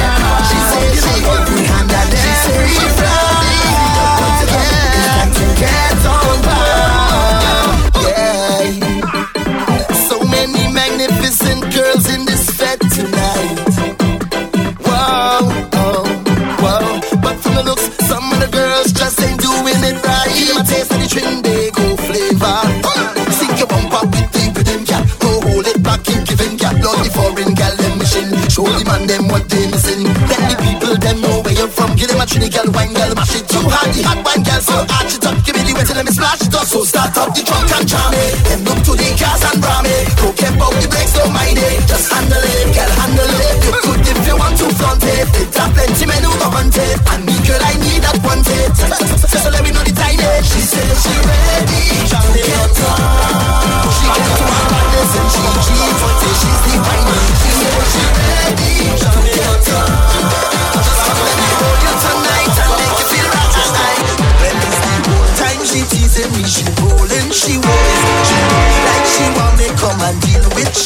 [28.63, 30.07] Show the man them what they missing.
[30.07, 31.99] Let the people them know where you're from.
[31.99, 33.91] Give them a Trini gal, wine gal, mash it too hard.
[33.91, 35.35] The hot wine gal, so arch it up.
[35.43, 36.63] Give me the wet and let me splash it up.
[36.71, 38.39] So start up the trunk and jam it.
[38.47, 40.15] Then look to the cars and ram it.
[40.15, 41.83] Don't care about the brakes, don't mind it.
[41.91, 43.57] Just handle it, gal, handle it.
[43.67, 45.27] You could if you want to flaunt it.
[45.43, 46.97] It's a plenty men who hunt it.
[47.11, 48.71] And me girl, I need that want it.
[48.79, 50.43] So, let me know the time it.
[50.47, 51.83] She says she ready.
[52.07, 52.15] She
[52.47, 53.91] get on.
[53.91, 55.82] She get to my madness and she.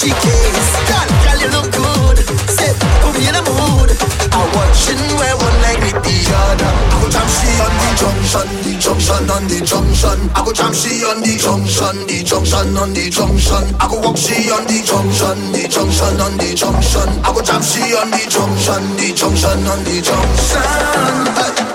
[0.06, 0.70] She case.
[0.86, 2.18] Girl, girl, you look good.
[2.54, 2.70] Say,
[3.02, 3.90] put me in a mood.
[4.30, 6.70] I watching where one leg with the other.
[6.70, 10.18] I go jam she on the junction, the junction on the junction.
[10.30, 13.64] I go jam she on the junction, the junction on the junction.
[13.82, 17.08] I go walk she on the junction, the junction on the junction.
[17.26, 21.65] I go jam she on the junction, the junction on the junction.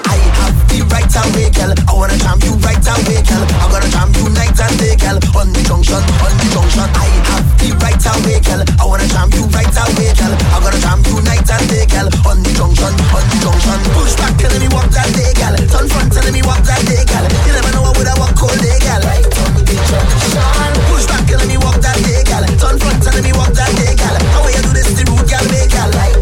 [1.11, 1.73] I right away, girl.
[1.75, 3.43] I wanna jam you right away, girl.
[3.59, 5.19] I'm gonna jam you night and day, girl.
[5.35, 6.87] On the junction, on the junction.
[6.87, 8.61] I have the right away, girl.
[8.79, 10.33] I wanna jam you right away, girl.
[10.55, 12.07] I'm gonna jam you night and day, girl.
[12.31, 13.79] On the junction, on the junction.
[13.91, 15.55] Push back, telling me walk that day, girl.
[15.67, 17.25] Turn front, telling me walk that day, girl.
[17.43, 19.03] You never know what would I walk all day, girl.
[19.03, 20.71] Right on the junction.
[20.87, 22.45] Push back, telling me walk that day, girl.
[22.55, 24.15] Turn front, telling me walk that day, girl.
[24.31, 25.91] How you do this, the root, girl, make girl.
[25.91, 26.20] Right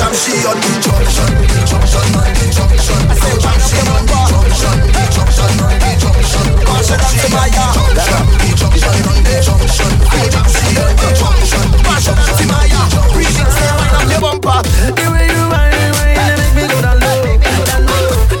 [0.00, 1.28] jump, she on the junction,
[1.68, 3.00] junction man, the junction.
[3.04, 6.46] I say jump, she on the junction, the junction man, the junction.
[6.64, 9.92] Pass it up to my yard, the junction on the junction.
[10.08, 12.88] I jump, she on the junction, pass it up to my yard.
[13.12, 14.64] Breathe in, say wine up your bumper.
[14.96, 17.36] The way you wine, the way you make me go down low.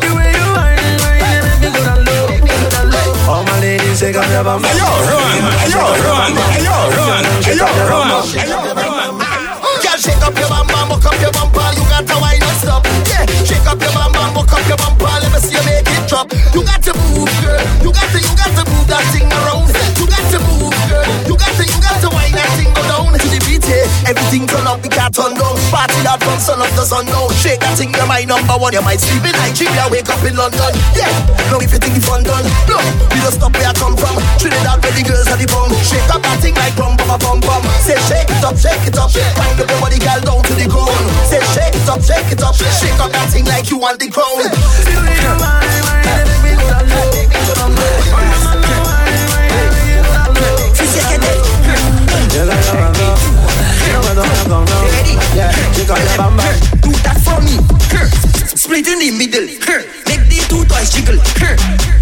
[0.00, 3.28] The way you wine, the way you make me go down low.
[3.28, 4.72] All my ladies say come here, bumper.
[4.72, 6.32] Yo, run, yo, run,
[6.64, 8.16] yo, run, yo, run,
[8.48, 9.20] yo, run.
[9.80, 11.32] Girl, shake up your bumper, muck up your
[13.70, 15.06] up your bum bum, buck up your bumper.
[15.06, 16.26] Let me see you make it drop.
[16.50, 17.62] You got to move, girl.
[17.86, 19.70] You got to, you got to move that thing around.
[19.94, 21.06] You got to move, girl.
[21.30, 23.62] You got to, you got to wind that thing go down to the beat.
[23.70, 24.10] Yeah.
[24.10, 25.54] Everything turn up, the car turn down.
[25.70, 27.29] Party that from sun up the sun now.
[27.40, 28.76] Shake that thing, you're my number one.
[28.76, 30.76] You might sleep in Nigeria, wake up in London.
[30.92, 31.08] Yeah,
[31.48, 32.76] now if you think the fun done, no,
[33.08, 34.12] we don't stop where I come from.
[34.36, 35.72] Trinidad where the girls are the bum.
[35.80, 37.64] Shake up that thing like bum bum bum bum.
[37.80, 39.08] Say shake it up, shake it up.
[39.16, 40.92] Wind up your body, girl, down to the ground.
[41.32, 42.52] Say shake it up, shake it up.
[42.60, 44.44] Shake up that thing like you want the crown.
[56.82, 57.54] Do that for me.
[58.56, 60.09] Split in the middle.
[60.80, 61.20] Make the two toys jiggle.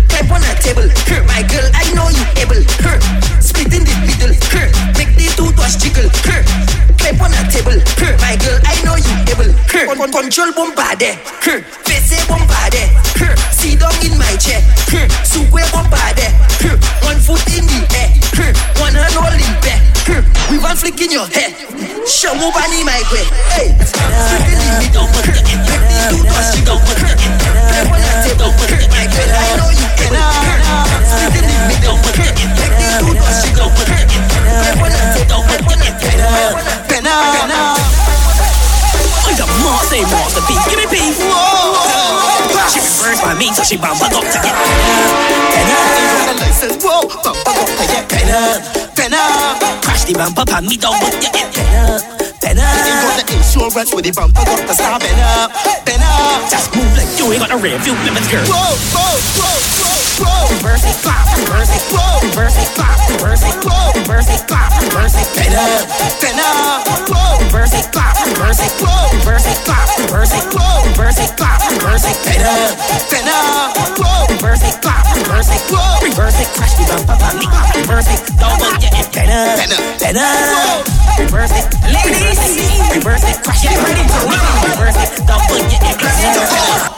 [0.07, 0.87] Clap on the table.
[1.27, 2.63] My girl, I know you able.
[3.43, 4.31] Split in the middle.
[4.95, 6.07] Make the two toys jiggle.
[6.95, 7.75] Clap on the table.
[8.23, 9.51] My girl, I know you able.
[9.67, 11.19] Con- Control bombade.
[11.83, 12.87] Face bombade.
[13.51, 14.63] Sit down in my chair.
[15.27, 16.31] Super bombade.
[17.03, 18.15] One foot in the air.
[18.79, 19.83] One hand holding back.
[20.51, 21.51] We one flick in your head.
[22.07, 23.27] Show me bani my way.
[23.59, 25.11] Hey, split in the middle.
[25.67, 27.48] Make the two toys jiggle.
[27.69, 28.51] Clap on the table.
[28.91, 30.25] My girl, I know you able.
[31.05, 31.97] Split in the middle.
[32.59, 33.71] Make the two toys jiggle.
[33.77, 35.43] Clap on the table.
[36.89, 37.61] Penna, penna.
[39.29, 40.29] I got more, say more,
[40.69, 41.17] give me beef.
[42.73, 44.55] She prefers by me, so she bump up to get
[45.53, 45.79] penna.
[46.41, 48.61] license, whoa, bump up to get penna,
[48.97, 49.21] penna.
[49.83, 52.18] Crash the bumper, pan me down, but you get penna,
[52.49, 52.65] penna.
[52.65, 55.53] You got the insurance with the bumper, got the star penna,
[55.85, 56.09] penna.
[56.49, 58.45] Just move like you ain't got a rear view limits, girl.
[58.49, 62.19] Whoa, whoa, whoa, whoa, Reverse it, clap, reverse it, whoa.
[62.27, 63.95] Reverse it, clap, reverse it, whoa.
[64.03, 65.29] Reverse it, clap, reverse it.
[67.09, 67.39] Whoa.
[67.39, 69.15] Reverse it, clap, reverse it, whoa.
[69.15, 70.83] Reverse it, clap, reverse it, whoa.
[70.91, 72.17] Reverse it, clap, reverse it.
[73.99, 74.27] Whoa.
[74.35, 76.03] Reverse it, clap, reverse it, whoa.
[76.03, 80.27] Reverse it, crash bumper, pan me, clap, reverse it, double, yeah, it, penna, penna, penna.
[81.19, 82.39] Reverse it, ladies,
[82.95, 86.98] reverse it, crash it, reverse it, double, yeah, it, penna.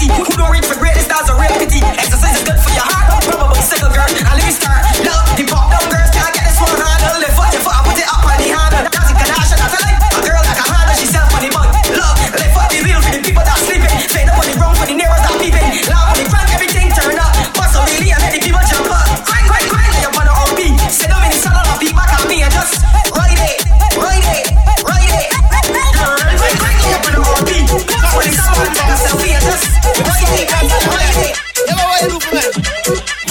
[0.00, 1.84] Who don't reach for greatest, that's a real pity.
[1.84, 3.01] Exercise is good for your heart.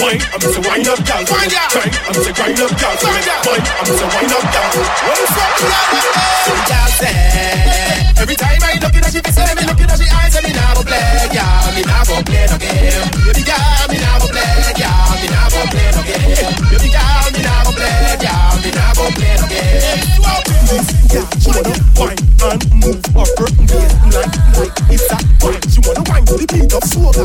[0.02, 1.22] Wine, I'm just a wind up gal.
[1.30, 1.70] Wind up.
[1.70, 2.94] Grind, I'm a grind up gal.
[3.06, 3.46] Wind up.
[3.46, 4.70] Wine, I'm a wind up gal.
[5.06, 5.54] What is gal?
[6.42, 7.14] So gal say,
[8.18, 10.34] every time I look at her, she face, let me look at her, she eyes,
[10.34, 11.70] and me nah go play, gal.
[11.70, 13.06] Me nah go play no game.
[13.30, 15.06] Baby gal, me nah go play, gal.
[15.22, 16.50] Me nah go play no game.
[16.66, 18.58] Baby gal, me nah go play, gal.
[18.58, 20.02] Me nah go play no game.
[21.14, 23.70] Yeah, she wanna wine and move her curtain
[26.52, 27.16] to of.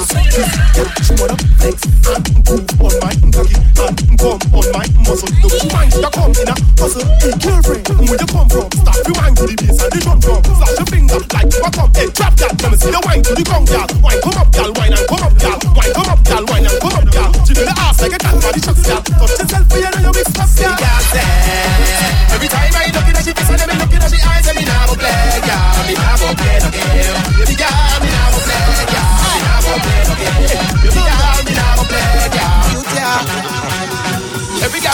[0.78, 5.28] Yeah, she wanna flex and move on my cocky and come on my muscle.
[5.28, 7.04] The way she wine, she a come in a hustle.
[7.20, 8.68] Hey, girlfriend, where you come from?
[8.72, 10.42] Start the wine to the bass and the drum drum.
[10.48, 11.92] Flash your finger like you a come.
[11.92, 13.88] Hey, drop that, let me see the wine to the ground, gal.
[14.00, 14.72] Wine come up, gal.
[14.80, 15.60] Wine and come up, gal.
[15.76, 16.44] Wine come up, gal.
[16.48, 17.32] Wine and come up, gal.
[17.44, 19.02] Jiggle the ass like a cat body chucks, gal.
[19.04, 20.78] Touch yourself for you know you mix us, gal.
[21.18, 24.56] Eh, every time I look at she face and me look at she eyes and
[24.56, 25.84] me go play, gal.
[25.84, 27.18] Me go play no game.
[27.44, 27.77] Baby gal,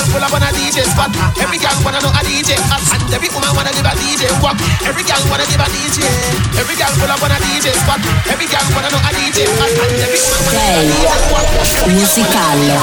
[0.04, 1.16] Girl pull up on a DJ spot.
[1.40, 2.84] Every girl wanna know a DJ hot.
[2.92, 4.60] And every woman wanna give a DJ walk.
[4.84, 6.04] Every girl wanna give a DJ.
[6.60, 8.04] Every girl pull up on a DJ spot.
[8.28, 9.72] Every girl wanna know a DJ hot.
[9.72, 11.48] And every woman wanna give a DJ walk.
[11.88, 12.76] Musicale.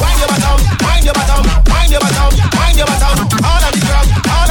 [0.00, 3.20] Wind your bottom, wind your bottom, wind your bottom, wind your bottom.
[3.44, 4.45] All on the ground, all on the ground, all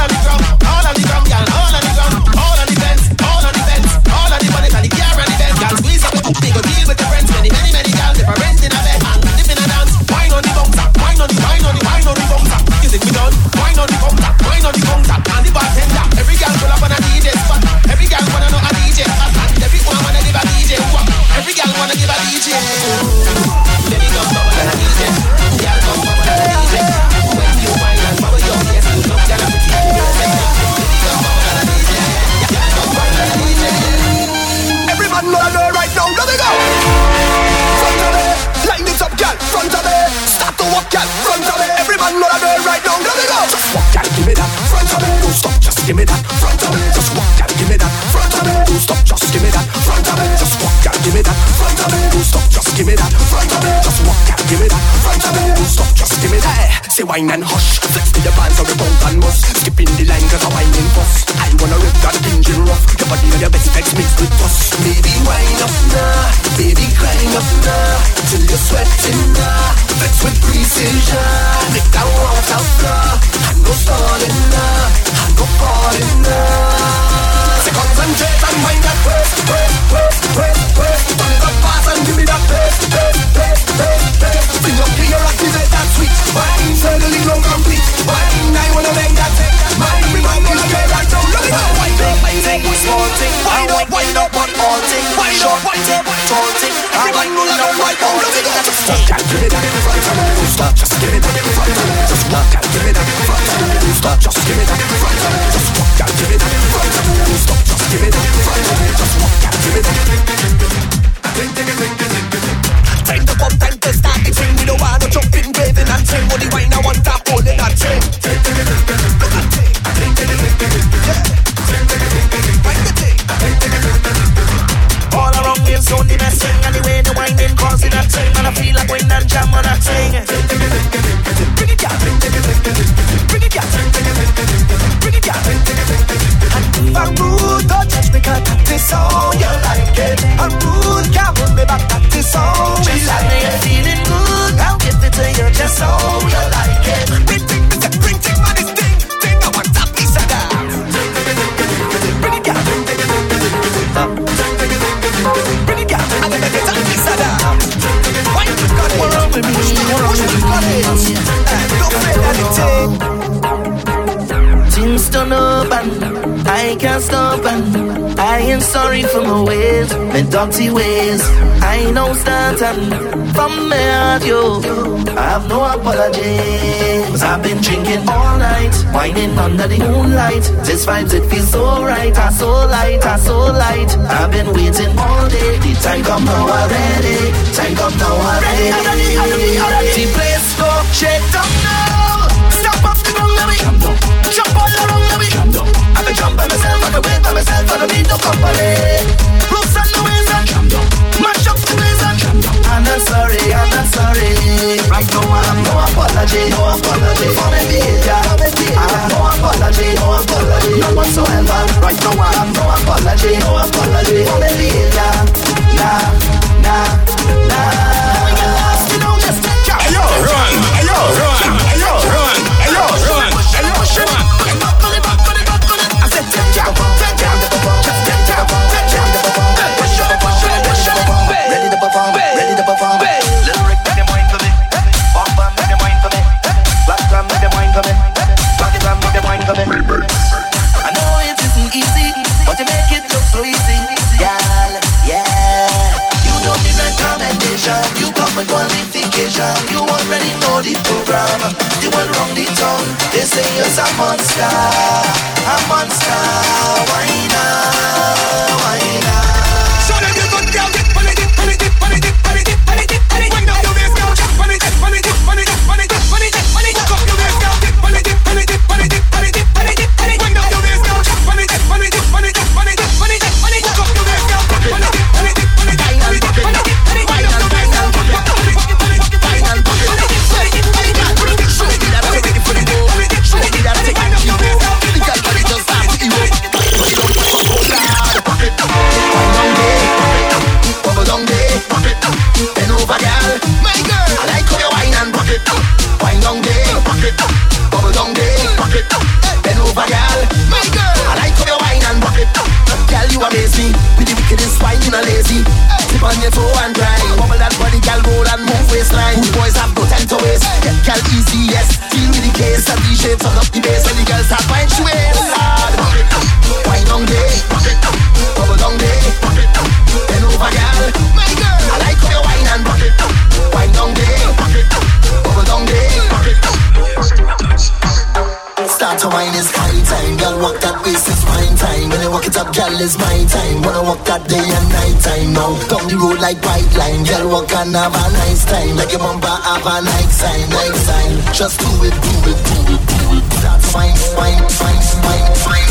[339.66, 341.34] never like sign, like sign.
[341.34, 343.24] Just do it, do it, do it, do it.
[343.42, 345.70] That fine, fine, fine, fine, fine.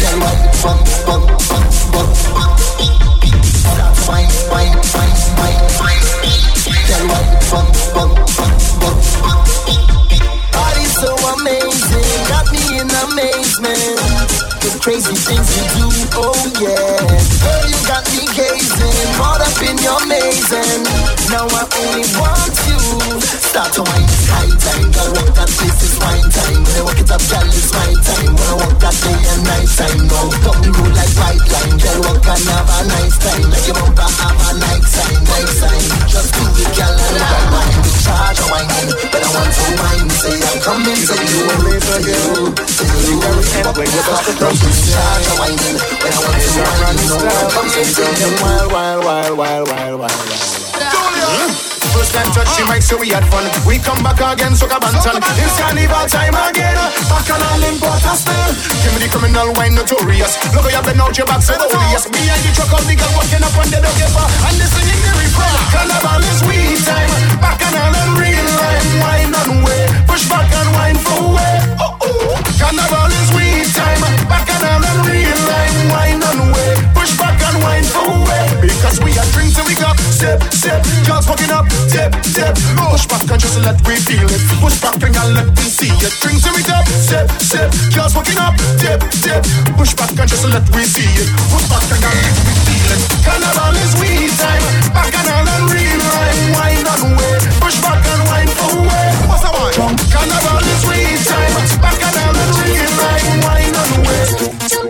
[0.00, 2.52] Tell what fuck, fuck, fuck, fuck, fuck.
[3.76, 6.00] That fine, fine, fine, fine, fine.
[6.88, 9.40] Tell what fuck, fuck, fuck, fuck, fuck.
[10.52, 14.00] That is so amazing, got me in amazement.
[14.62, 15.86] The crazy things you do,
[16.16, 16.32] oh
[16.64, 16.96] yeah.
[17.44, 20.82] Girl, you got me gazing, caught up in your mazing.
[21.28, 22.51] Now I only want
[41.02, 42.54] To you and live again.
[43.02, 46.98] You never end when you're back to charge of whining, but I want to wine,
[47.02, 48.38] so I'm coming to you.
[48.40, 50.61] Wild, wild, wild, wild, wild, wild.
[52.02, 53.46] First time touch the mic, so we had fun.
[53.62, 55.22] We come back again, so Banton.
[55.38, 56.74] It's carnival time again.
[57.06, 58.58] Back on all in Portaston.
[58.82, 60.34] Give me the criminal wine notorious.
[60.50, 62.10] Look how you been out your back, so odious.
[62.10, 65.12] Behind the truck of the girl walking up on the dog And they singing the
[65.14, 65.54] refrain.
[65.70, 67.38] Carnival is we time.
[67.38, 68.88] Back on all in real line.
[68.98, 69.86] Wine on way.
[70.10, 71.54] Push back and wine for way.
[71.78, 72.34] Oh, oh.
[72.58, 74.02] Carnival is we time.
[74.26, 75.78] Back on all in real line.
[75.86, 76.82] Wine on way.
[76.98, 77.31] Push back and
[77.62, 78.44] wine for way.
[78.60, 80.82] Because we are drinks and we got sip, sip.
[81.06, 82.54] Girls fucking up dip, dip.
[82.90, 84.42] Push back and just let we feel it.
[84.60, 86.12] Push back and let me see it.
[86.20, 87.68] Drinks and we dip, sip, sip.
[87.94, 89.42] Girls walking up, dip, dip.
[89.76, 91.28] Push back and just let we see it.
[91.52, 93.00] Push back and let me feel it.
[93.24, 94.10] Carnival is we
[94.40, 94.64] time.
[94.96, 96.40] Back and all and rhyme.
[96.56, 97.38] Wine on way.
[97.60, 99.08] Push back and wine for way.
[99.28, 99.96] What's that one?
[100.10, 100.98] Carnival is we
[101.28, 101.52] time.
[101.84, 103.38] Back and all and rhyme.
[103.44, 104.81] Wine on way.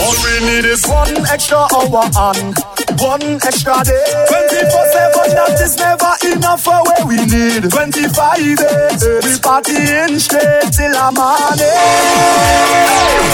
[0.00, 2.56] All we need is one extra hour and
[3.00, 4.24] one extra day.
[4.28, 4.86] 24
[5.28, 7.68] 7, that is never enough for where we need.
[7.68, 12.80] 25 eh, eh, days, we partying straight till a morning.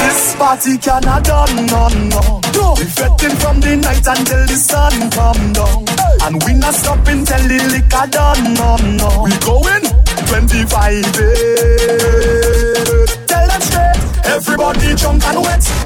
[0.03, 2.41] This party cannot done, no, no.
[2.55, 2.75] no.
[2.79, 5.87] We fetting from the night until the sun come down.
[6.27, 9.23] And we not stopping till the liquor done, no, no.
[9.23, 9.87] We going
[10.35, 13.09] 25 days.
[13.31, 15.86] Tell them straight, everybody drunk and wet.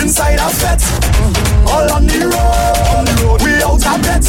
[0.00, 0.82] Inside a fet,
[1.66, 2.76] all on the road.
[2.94, 4.24] On the road, we out a bet.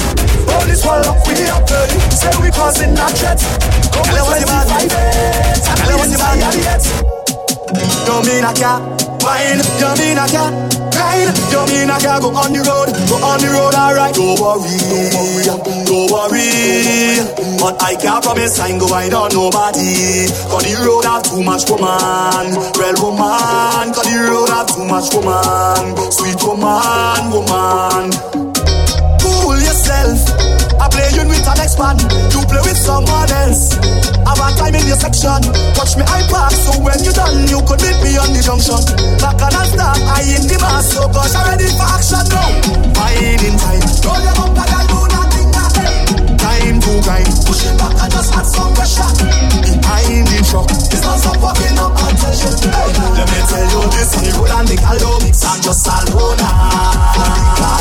[0.47, 1.99] Police will lock we up, early.
[2.09, 3.39] say we causing a threat.
[3.93, 6.83] Come with 25 days, and we inside yet.
[8.05, 10.55] Don't mean I can't wine, don't mean I can't
[10.91, 14.13] grind, don't mean I can't go on the road, go on the road, alright.
[14.15, 14.77] Don't worry,
[15.85, 17.21] don't worry,
[17.59, 20.27] but I can't promise I ain't go wine on nobody.
[20.49, 23.87] Cause the road have too much woman, real woman.
[23.93, 28.11] Cause the road have too much woman, sweet woman, woman.
[29.21, 30.60] Cool yourself.
[30.81, 31.93] I play you with an next man.
[32.33, 33.77] You play with someone else.
[34.25, 35.37] Have a time in your section.
[35.77, 38.81] Watch me I park so when you done, you could meet me on the junction.
[39.21, 42.49] Back and start, I in the mass, so gosh, I'm ready for action now.
[42.97, 43.85] Fine in time.
[44.01, 45.49] Roll your bumper and do nothing
[46.41, 47.29] Time to grind.
[47.45, 49.11] Push it back and just add some pressure.
[49.61, 52.57] Behind the truck, it's not stop walking up attention.
[52.73, 52.89] Hey,
[53.21, 56.49] let me tell you this on the road and the gallo mix and just Salona.
[56.49, 57.80] I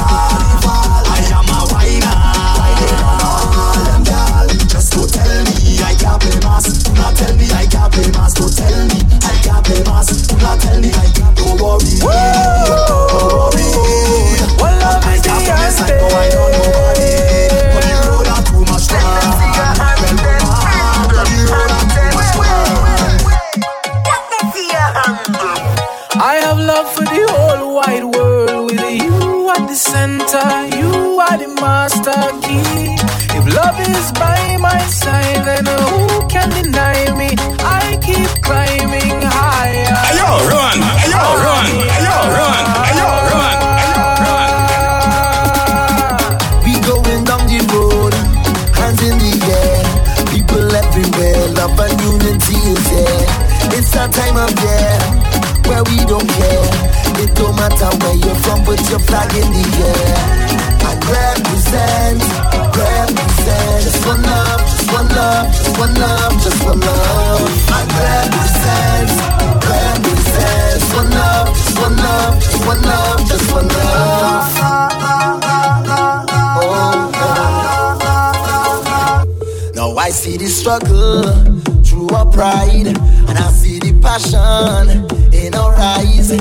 [84.20, 86.32] passion in our eyes.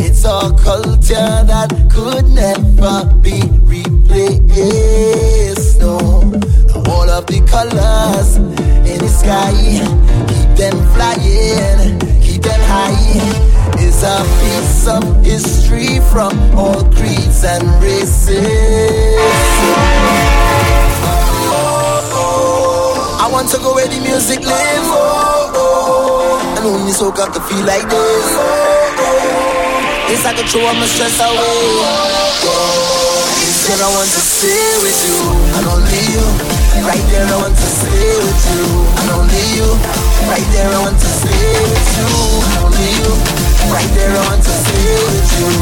[0.00, 4.56] It's a culture that could never be replaced.
[5.80, 5.98] No,
[6.90, 9.52] all of the colors in the sky,
[10.28, 13.42] keep them flying, keep them high.
[13.78, 18.46] Is a piece of history from all creeds and races.
[21.48, 23.18] Oh, oh, oh.
[23.20, 24.88] I want to go where the music lives.
[24.88, 25.45] Oh, oh.
[26.96, 28.26] So got to feel like this.
[28.32, 30.08] Oh, oh.
[30.08, 31.60] place I can throw all my stress away.
[33.68, 35.20] Said I want to stay with you
[35.60, 36.24] and only you.
[36.88, 38.64] Right there, I want to stay with you
[38.96, 39.68] and only you.
[40.24, 42.08] Right there, I want to stay with you
[42.48, 43.12] and only you.
[43.68, 45.52] Right there, I want to stay with you,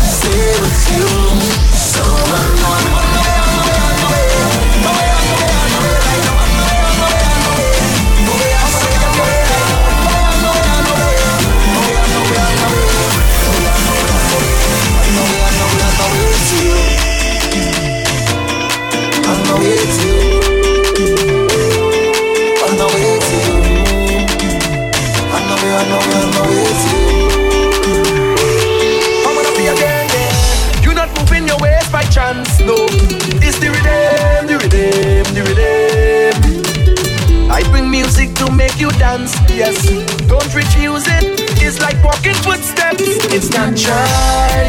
[0.00, 1.08] stay with you.
[1.76, 3.28] So I'm on my
[4.08, 4.32] way,
[4.80, 6.49] my way,
[29.80, 30.82] right now.
[30.82, 31.58] You're not moving your
[31.90, 32.86] by chance, no.
[33.42, 37.50] It's the rhythm, the rhythm, the rhythm.
[37.50, 39.82] I bring music to make you dance, yes.
[40.26, 41.24] Don't refuse it.
[41.62, 43.02] It's like walking footsteps.
[43.32, 43.96] It's natural,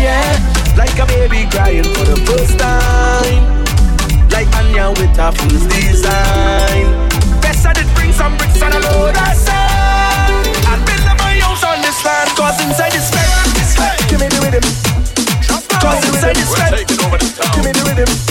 [0.02, 0.61] yeah.
[0.78, 3.44] Like a baby crying for the first time.
[4.30, 6.88] Like Anya with a fool's design.
[7.42, 10.48] Best I did bring some bricks and a load of sand.
[10.72, 12.30] And build up my house on this land.
[12.38, 13.30] Cause inside this bed,
[14.10, 14.66] give me the rhythm.
[15.82, 18.31] Cause inside this bed, give me the rhythm.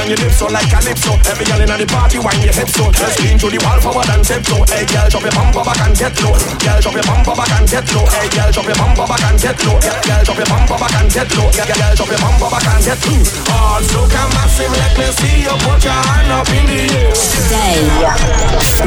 [0.00, 2.88] on your lips so like calypso Every girl in the party wine your hips so.
[2.90, 5.94] Just lean to the wall forward and tiptoe Hey girl drop your bumper back and
[5.96, 6.32] get low.
[6.32, 8.06] Girl drop your bumper back and get low.
[8.08, 9.76] Hey girl drop your bumper back and get low.
[9.80, 11.48] Girl girl, drop your bumper back and get low.
[11.52, 13.20] Girl girl, drop your bumper back and get low.
[13.52, 17.12] All soca massive let me see you put your hand up in the air.
[17.52, 17.84] Day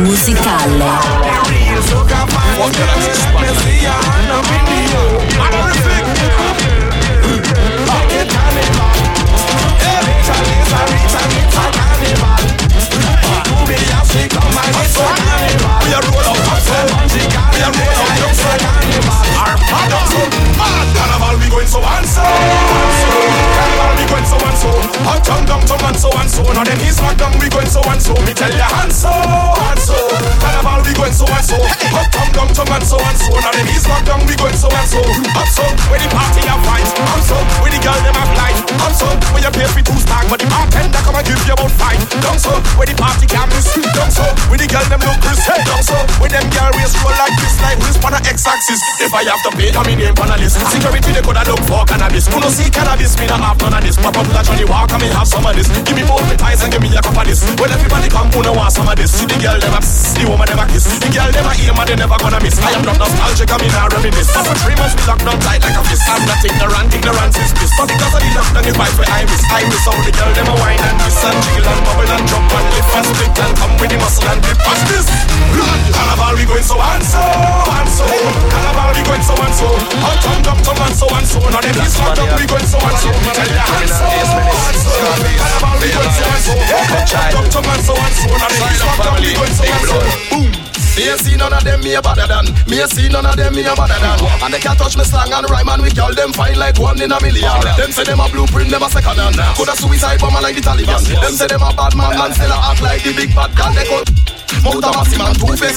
[0.01, 0.89] musicale.
[1.49, 5.92] Real soca fan let me see your hand up in the air
[17.53, 20.01] Are roll a carnival Our mother
[20.57, 22.82] Mad carnival we going so and
[24.21, 24.69] so we going so and so.
[25.09, 26.43] Hot tongue down tongue and so and so.
[26.53, 28.13] Now then he's smack down we going so and so.
[28.21, 29.97] Me tell ya and so and so.
[30.37, 31.57] Carnival we going so and so.
[31.89, 33.33] Hot tongue down tongue and so and so.
[33.41, 35.01] Now then he's smack down we going so and so.
[35.01, 36.85] Up so when the party have fight.
[37.09, 39.97] Up so when the girl them have light Up so when you pay for two
[39.97, 40.29] stag.
[40.29, 41.97] But the bartender come and give you about five.
[42.21, 45.41] Down so when the party can miss Down so when the girl them look Chris
[45.41, 47.57] Down so when them girl waist roll like this.
[47.65, 48.81] Like wrist on a x-axis.
[49.01, 50.61] If I have to pay them in name on a list.
[50.69, 52.29] Security they coulda look for cannabis.
[52.29, 53.17] Who no see cannabis?
[53.17, 55.55] Me not have none of this Pop up like Johnnie Walker me have some of
[55.55, 55.71] this.
[55.87, 57.39] Give me both my ties and give me a cup of this.
[57.55, 59.15] When everybody come who no want some of this?
[59.15, 60.91] See the girl a pss, the woman a kiss.
[60.99, 62.59] The girl a aim and they never gonna miss.
[62.59, 64.27] I am not nostalgic I mean I reminisce.
[64.35, 66.03] But for three months we locked down tight like a fist.
[66.11, 67.71] I'm not ignorant, ignorance is bliss.
[67.79, 70.31] But because of the lockdown the vibes where I miss I miss all the girl
[70.35, 71.23] them a wine and kiss.
[71.23, 74.27] And jiggle and bubble and jump and lift and split And come with the muscle
[74.27, 74.59] and grip.
[74.67, 75.07] Watch this.
[75.95, 78.05] Carnival we going so and so and so.
[78.51, 79.67] Carnival we going so and so.
[80.03, 81.39] Hot tongue dumb tongue and so and so.
[81.47, 83.09] Now them is locked up we going so and so.
[83.31, 83.63] Tell ya.
[83.79, 83.92] and
[90.93, 93.53] me a see none of them me better than Me a see none of them
[93.55, 96.57] me better than And they can't touch me slang and rhyme we call them fine
[96.57, 99.69] like one in a million Them say them a blueprint, them a second hand Could
[99.69, 102.57] a suicide bomber like the Taliban Them say them a bad man and still a
[102.71, 105.75] act like the big bad gun They could Mouth a massive man, two face.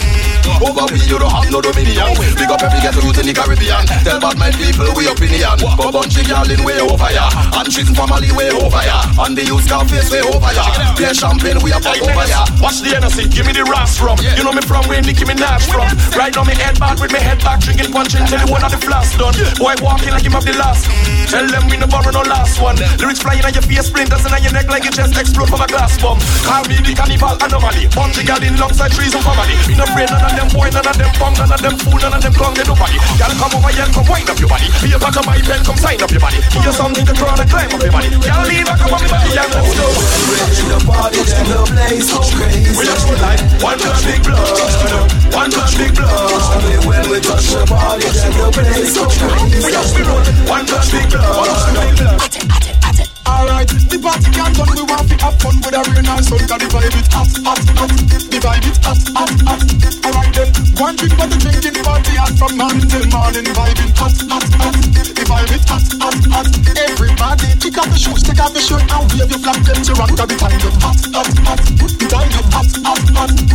[0.62, 2.14] Over we you don't have no dominion.
[2.38, 3.82] Big up every get root in the Caribbean.
[4.06, 5.58] Tell bad mind people we opinion.
[5.58, 7.26] Go bunch of girl in way over ya.
[7.58, 8.98] And cheating family way over ya.
[9.26, 10.64] And the youth can face way over ya.
[10.94, 12.46] Play champagne we a pop over ya.
[12.62, 14.16] Watch the Hennessy, give me the ras from.
[14.22, 15.90] You know me from where Nicki Minaj from.
[16.14, 17.60] Right now me head back with me head back.
[17.60, 19.34] Drinking punch until the one of the flask done.
[19.58, 20.86] Boy walking like him have the last.
[21.26, 22.78] Tell them we no borrow no last one.
[23.02, 25.68] Lyrics flying on your face, splinters in your neck like your chest explode from a
[25.68, 26.22] glass bomb.
[26.46, 27.90] Call me the carnival anomaly.
[27.92, 29.56] Bunch of girl in lungs inside trees and family.
[29.72, 31.96] In a brain, none of them boy, none of them bum, none of them fool,
[31.96, 33.00] none of them clown, they nobody.
[33.16, 34.68] Y'all come over here, come wind up your body.
[34.84, 36.36] Be a part of my pen, come sign up your body.
[36.52, 38.12] Give you something to crawl and climb up your body.
[38.12, 39.88] Y'all leave, I come on me body, y'all let's go.
[40.68, 42.70] The party, then the place go crazy.
[42.76, 46.60] We just go like one touch big blood, one touch big blood.
[46.84, 49.56] When we touch the body, then the place go crazy.
[49.64, 52.85] We just be rolling one touch big blood.
[53.26, 56.38] Alright, the party can done, we want to have fun with a real nice sun,
[56.46, 57.90] cause the vibe it hot, hot, hot,
[58.30, 59.60] the vibe it hot, hot, hot.
[60.06, 60.48] Alright then,
[60.78, 64.46] one drink for the drinking party hot from morning till morning, vibe it hot, hot,
[64.62, 66.46] hot, the vibe it hot, hot, hot.
[66.78, 69.92] Everybody, kick off the shoes, take off the shirt, and wave your flag, them to
[69.98, 73.46] rock, cause the time get hot, hot, hot, the time get hot, hot, hot.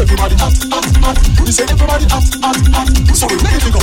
[0.00, 1.16] Everybody hot, hot, hot.
[1.44, 2.88] We say everybody hot, hot, hot.
[3.14, 3.80] So we ready to go.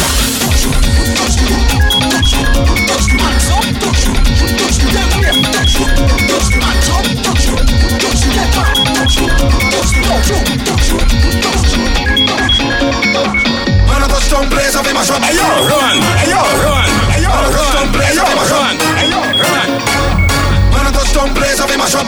[21.87, 22.07] Hands up, up.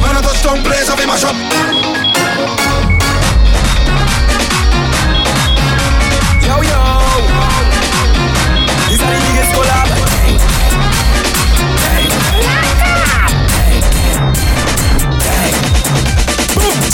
[0.00, 1.34] When I touch down place, I feel my shot.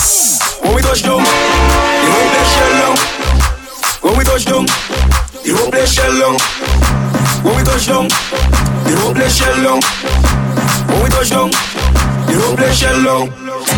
[0.00, 2.96] When we touch down, the whole place shell down.
[4.00, 4.64] When we touch down,
[5.44, 6.36] the whole place shell down.
[7.44, 9.80] When we touch down, the whole place shell down.
[10.88, 13.28] When we touch down, the whole place shell down.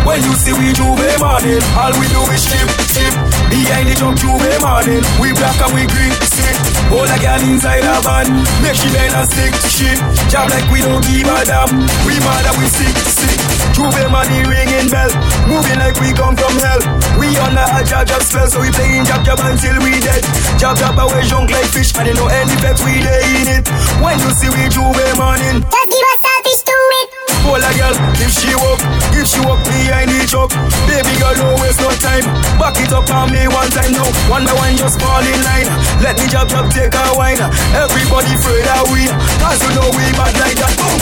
[0.07, 3.15] When you see we J'ouvert morning, all we do is chip, chip.
[3.51, 6.55] Behind the jump J'ouvert morning, we black and we green, sick.
[6.86, 8.27] Hold a girl inside a van,
[8.62, 9.99] make she bend and stick, shit.
[10.31, 11.70] Job like we don't give a damn,
[12.07, 13.41] we mad and we sick, sick.
[13.82, 15.10] J'ouvert money ringing bell,
[15.50, 16.78] moving like we come from hell.
[17.18, 20.22] We under a jab jab spell, so we playing jab jab until we dead.
[20.54, 23.66] Jab jab away junk like fish, and you know any effect we dey in it.
[23.98, 27.09] When you see we J'ouvert morning, Just give us selfish to it.
[27.42, 28.78] Hold a girl, if she walk,
[29.18, 30.48] if she walk behind truck
[30.88, 32.24] Baby girl, don't waste no time.
[32.56, 34.09] Back it up on me one time now.
[34.32, 35.68] One by one, just fall in line.
[36.00, 37.36] Let me jab jab, take a wine.
[37.76, 39.04] Everybody afraid of we.
[39.40, 40.72] Cause you know we bad like that.
[40.80, 40.96] Boom!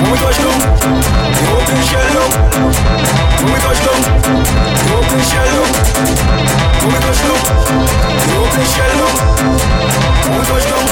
[0.00, 0.58] When we touch down,
[1.28, 2.32] we open shell down.
[3.44, 4.00] When we touch down,
[4.80, 5.68] we open shell down.
[6.80, 7.40] When we touch down,
[8.24, 9.14] we open shell down.
[10.24, 10.84] When we touch down.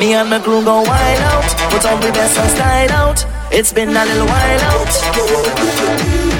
[0.00, 3.18] Me and my crew go wild out, put on the best and style out.
[3.50, 6.37] It's been a little while out.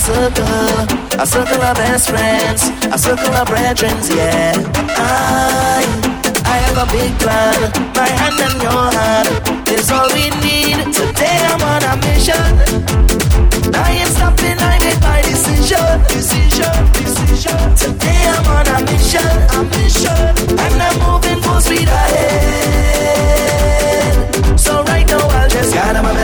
[0.00, 2.62] Circle, a circle of best friends,
[2.92, 4.52] a circle of brethren, yeah.
[4.96, 5.84] I,
[6.44, 10.78] I have a big plan, my hand and your hand is all we need.
[10.92, 12.50] Today I'm on a mission.
[13.76, 17.60] I ain't stopping, I made my decision, decision, decision.
[17.76, 20.26] Today I'm on a mission, a mission,
[20.64, 23.29] and I'm moving full speed ahead.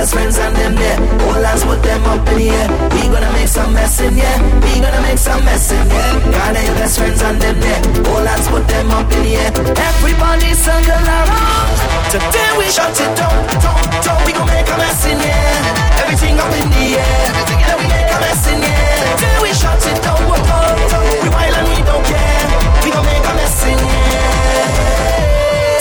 [0.06, 0.98] Best friends and them there.
[1.26, 2.68] All hands put them up in the air.
[2.94, 4.38] We gonna make some mess in here.
[4.62, 6.12] We gonna make some mess in here.
[6.30, 7.80] Gather your best friends and them there.
[8.10, 9.50] All hands put them up in the air.
[9.74, 11.74] Everybody circle around.
[12.10, 14.18] Today we shut it down, down, down.
[14.26, 15.58] We gonna make a mess in here.
[15.98, 17.26] Everything up in the air.
[17.58, 19.10] Yeah, we make a mess in here.
[19.18, 21.22] Today we shut it down, whoa, whoa.
[21.22, 22.46] We wild and we don't care.
[22.84, 24.30] We gon' make a mess in here.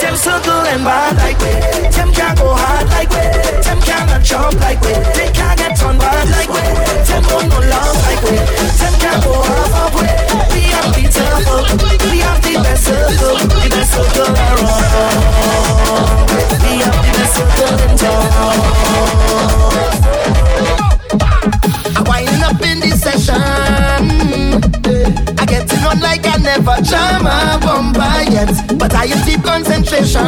[0.02, 1.52] Them circle and bad like we.
[1.94, 3.65] Them can't go hard like we.
[3.86, 4.92] Cannot jump like we.
[5.16, 6.60] They can't get on bad like we.
[7.06, 8.36] Don't no love like we.
[8.80, 10.06] Them can't go half of we.
[10.52, 11.62] We have the circle.
[12.10, 13.36] We have the best circle.
[13.62, 14.66] The best circle around.
[16.62, 18.26] We have the best circle in town.
[21.96, 24.85] I'm winding up in this session.
[25.38, 30.26] I get it on like I never jam a bumper yet, but I deep concentration.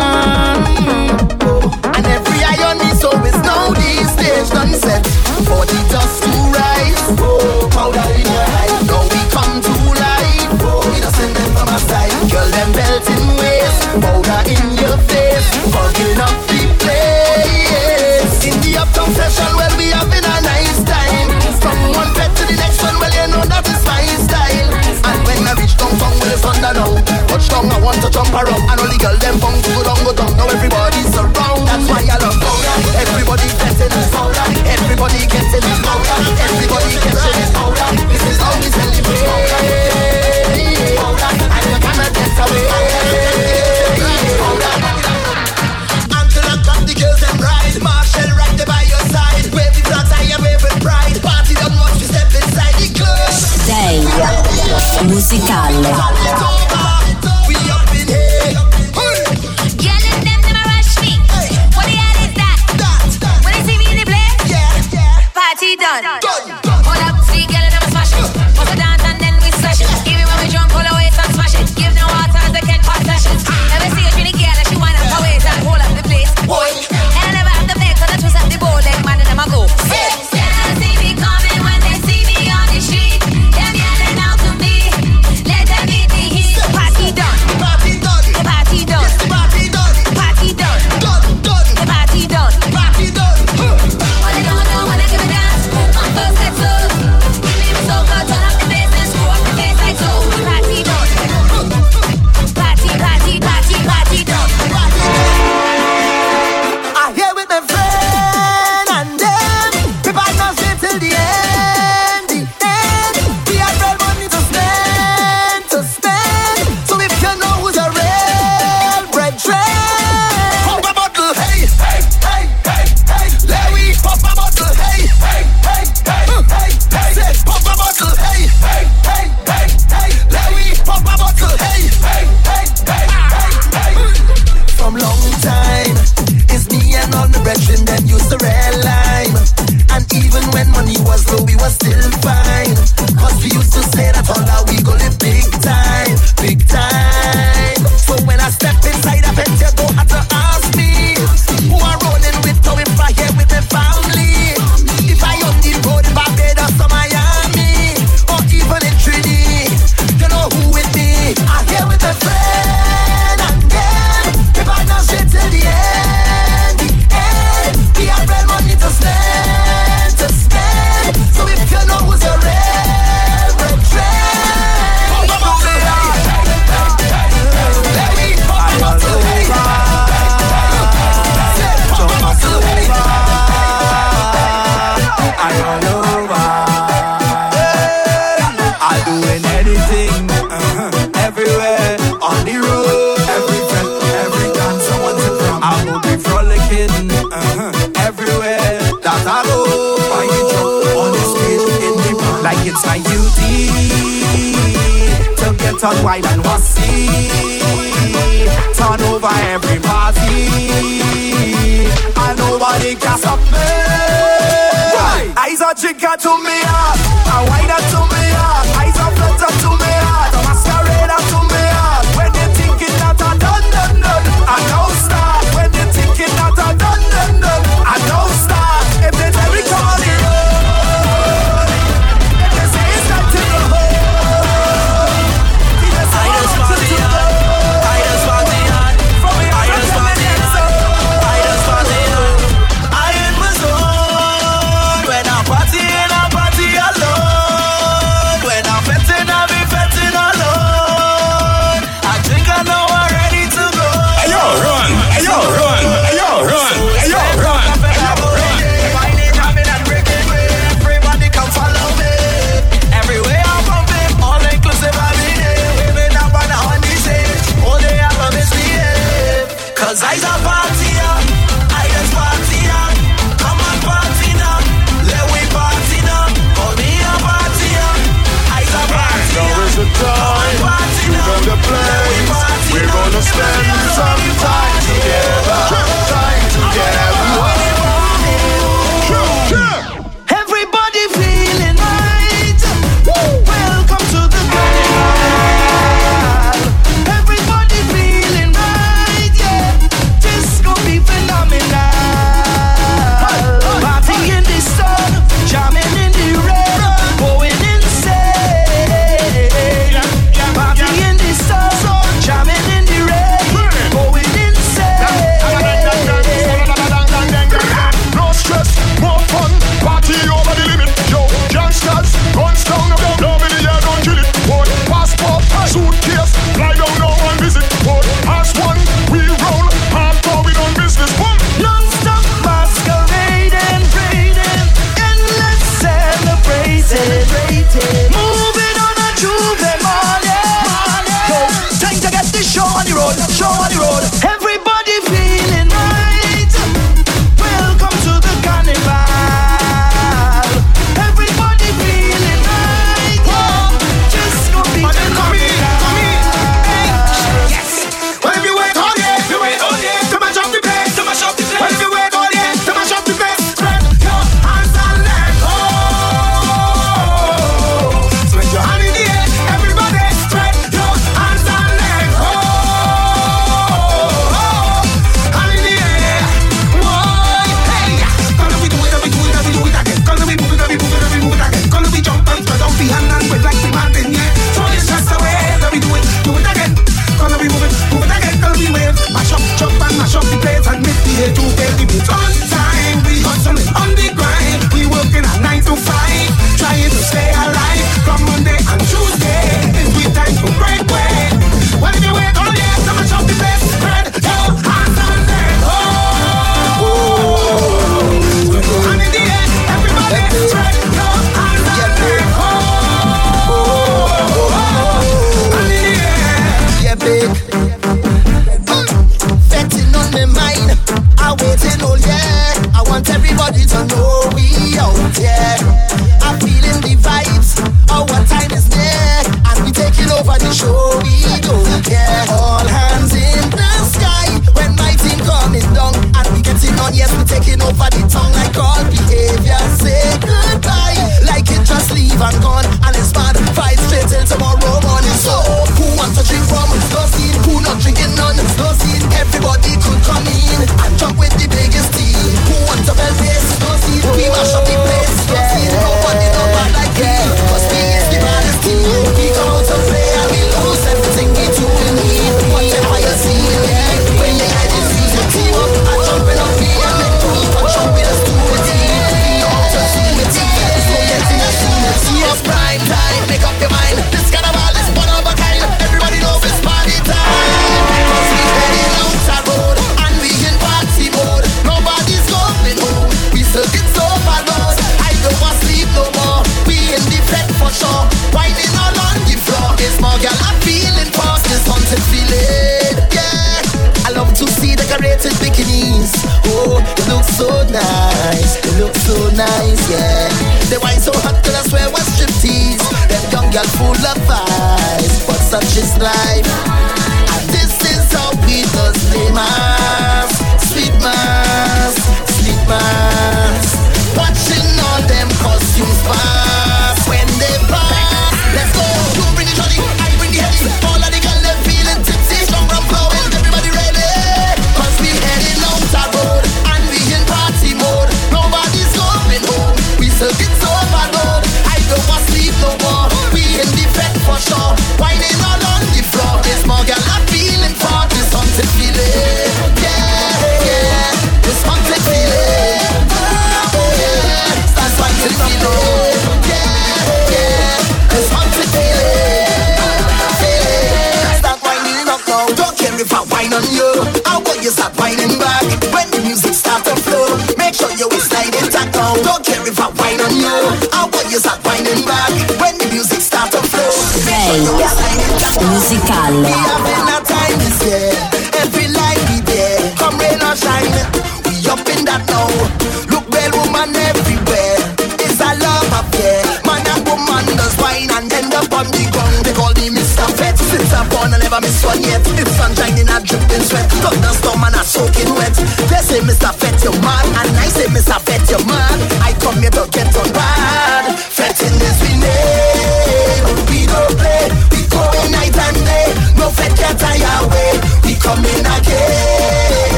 [1.44, 5.04] Oh, and every iron is it's know the stage done set
[5.46, 7.04] for the dust to rise.
[7.20, 8.72] Oh, powder in your eye.
[8.88, 10.62] Now we come to life.
[10.64, 12.12] Oh, we don't send them from our side.
[12.30, 14.47] Girl, them belt in waist, powder
[27.58, 27.72] tongue.
[27.72, 28.62] I want to jump around.
[28.70, 30.30] And only girl them to go down, go down.
[30.38, 31.66] Now everybody's around.
[31.66, 32.74] That's why I love powder.
[33.02, 34.46] Everybody getting powder.
[34.62, 36.18] Everybody getting powder.
[36.38, 37.88] Everybody getting powder.
[38.06, 39.58] This is how we celebrate powder.
[40.98, 41.30] Powder.
[42.38, 42.70] Away.
[46.14, 46.54] Until I
[46.86, 47.18] the girls.
[47.82, 49.46] Marshall right there by your side.
[49.50, 49.82] Wave the
[50.78, 51.18] pride.
[51.22, 51.54] Party
[52.06, 53.18] step inside the club.
[55.08, 56.57] Musicale.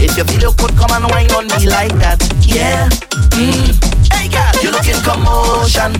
[0.00, 2.88] If you feel you could come and whine on me like that, yeah.
[3.36, 3.76] Mm.
[4.08, 5.92] Hey girl, you looking commotion.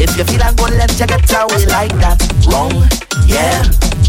[0.00, 2.16] If you feel I'm gonna let you get away like that,
[2.48, 2.72] wrong,
[3.28, 3.60] yeah.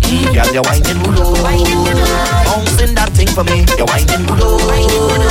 [0.08, 0.32] Mm.
[0.32, 2.00] Girl, you're whining good,
[2.48, 3.68] bouncing that thing for me.
[3.76, 5.22] You're whining good,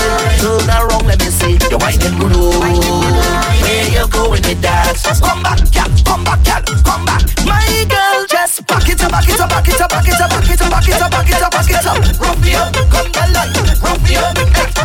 [0.41, 1.57] turn around, let me see.
[1.73, 2.37] You're whining good.
[2.37, 4.93] Where you going with that?
[5.25, 7.25] Come back, girl, come back, girl, come back.
[7.49, 8.27] My girl,
[8.67, 10.71] back it up, back it up, back it up, back it up, back it up,
[10.71, 11.99] back it up, back it up, back it up.
[12.21, 14.37] Rough me up, come the light, rough me up.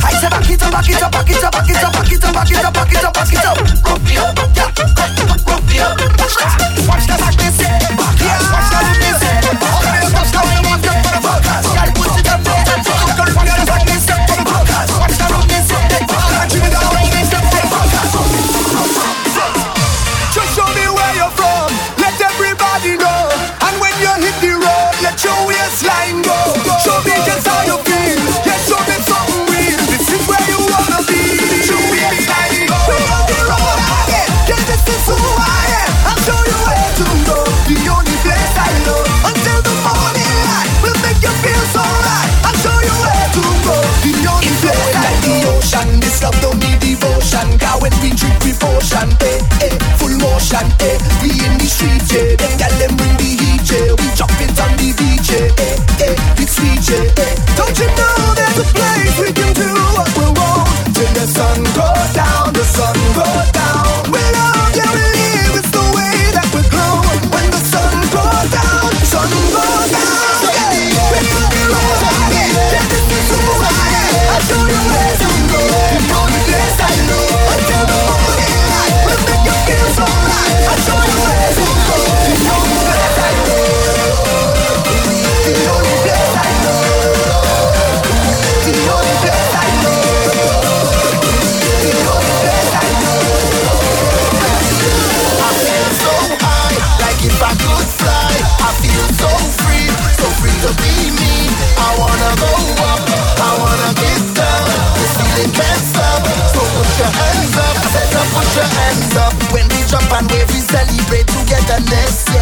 [0.03, 2.11] I say back it up, back it up, back it up, back it up, back
[2.11, 3.57] it up, back it up, back it up, back it up.
[3.57, 4.71] Rough me up, yeah,
[5.47, 5.97] rough me up.
[6.17, 6.53] Watch that,
[6.87, 11.23] watch that, back this, back it, watch that, this, watch that, watch that, watch that,
[11.23, 11.66] watch that,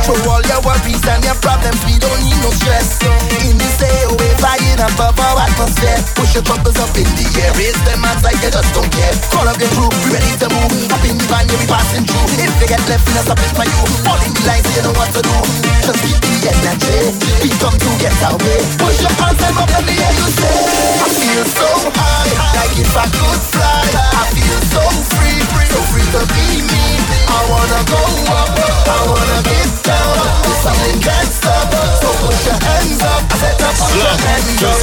[0.06, 3.25] Throw all your worries and your problems, we don't need no stress.
[4.76, 5.96] In above our atmosphere.
[6.20, 9.16] Push your troubles up in the air, raise them hands like you just don't care.
[9.32, 10.92] Call up your crew, we ready to move.
[10.92, 12.44] Up in the van, yeah, we passing through.
[12.44, 13.80] If they get left, we not stopping for you.
[14.04, 15.32] All in the lines, you know what to do.
[15.80, 17.16] Just keep the energy.
[17.40, 18.60] We come to get our way.
[18.76, 20.56] Push your hands up in the air, you say.
[20.60, 23.80] I feel so high, like if I could fly.
[23.96, 24.84] I feel so
[25.16, 25.40] free,
[25.72, 26.84] so free to be me.
[27.32, 28.52] I wanna go up,
[28.92, 30.20] I wanna get down.
[30.44, 31.72] This feeling can't stop,
[32.04, 33.24] so put your hands up.
[33.24, 34.80] I said to put your hands up.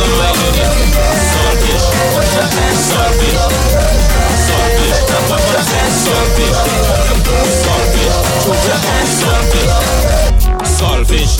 [8.42, 9.44] Put your hands up.
[10.66, 11.34] Saltfish.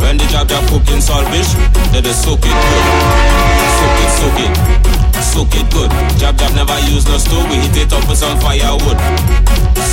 [0.00, 1.50] When the jab jab cooking saltfish,
[1.92, 2.84] they just soak it good.
[3.78, 4.52] Soak it, soak it.
[5.22, 5.90] Soak it good.
[6.18, 8.98] Jab jab never use no stove, we heat it up with some firewood.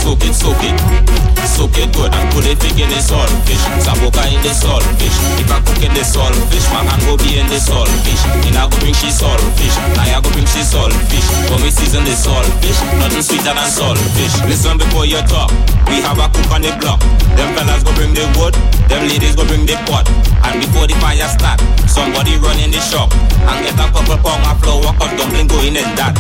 [0.02, 1.33] Soak it, soak it.
[1.54, 3.62] Soak it good and put it thick in the saltfish.
[3.86, 5.14] Saboka in the saltfish.
[5.38, 8.26] If I cook in the saltfish, my hand go be in the saltfish.
[8.50, 9.78] And I go bring she saltfish.
[9.94, 11.28] Now I go bring she saltfish.
[11.54, 14.34] When we season the saltfish, nothing sweeter than saltfish.
[14.50, 15.54] Listen before you talk.
[15.86, 16.98] We have a cook on the block.
[17.38, 18.58] Them fellas go bring the wood,
[18.90, 20.10] them ladies go bring the pot.
[20.42, 24.42] And before the fire start, somebody run in the shop and get a couple pound
[24.42, 26.18] of flour, cut dumpling going in that.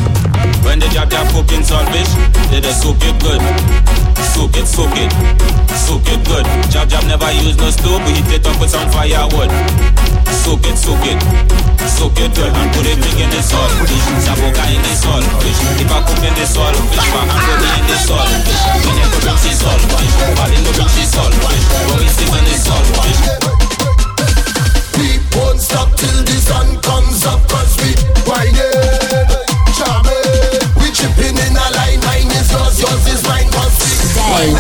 [0.61, 2.13] When the jab jab cooking saltfish,
[2.53, 3.41] they just soak it good.
[4.33, 5.11] Soak it, soak it,
[5.73, 6.45] soak it good.
[6.69, 9.49] Jab jab never use no stove, we heat it up with some firewood.
[10.43, 11.19] Soak it, soak it,
[11.87, 14.05] soak it good and put it big in the saltfish.
[14.25, 15.59] Saboka in the saltfish.
[15.81, 18.61] If I cook in the saltfish, my hand go be in the saltfish.
[18.83, 21.65] When you go bring she saltfish, body go bring she saltfish.
[21.87, 23.53] When we season the saltfish.
[24.97, 27.91] We won't stop till the sun comes up Cause we
[28.29, 28.77] whining,
[29.73, 34.53] jamming We chipping in a line, mine is yours, yours is mine Cause we day.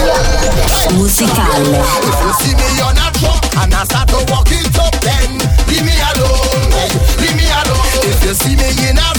[0.93, 5.39] You see me on a truck and I start to walk it up then.
[5.69, 6.69] Leave me alone,
[7.21, 7.87] leave me alone.
[8.03, 9.09] If you see me in a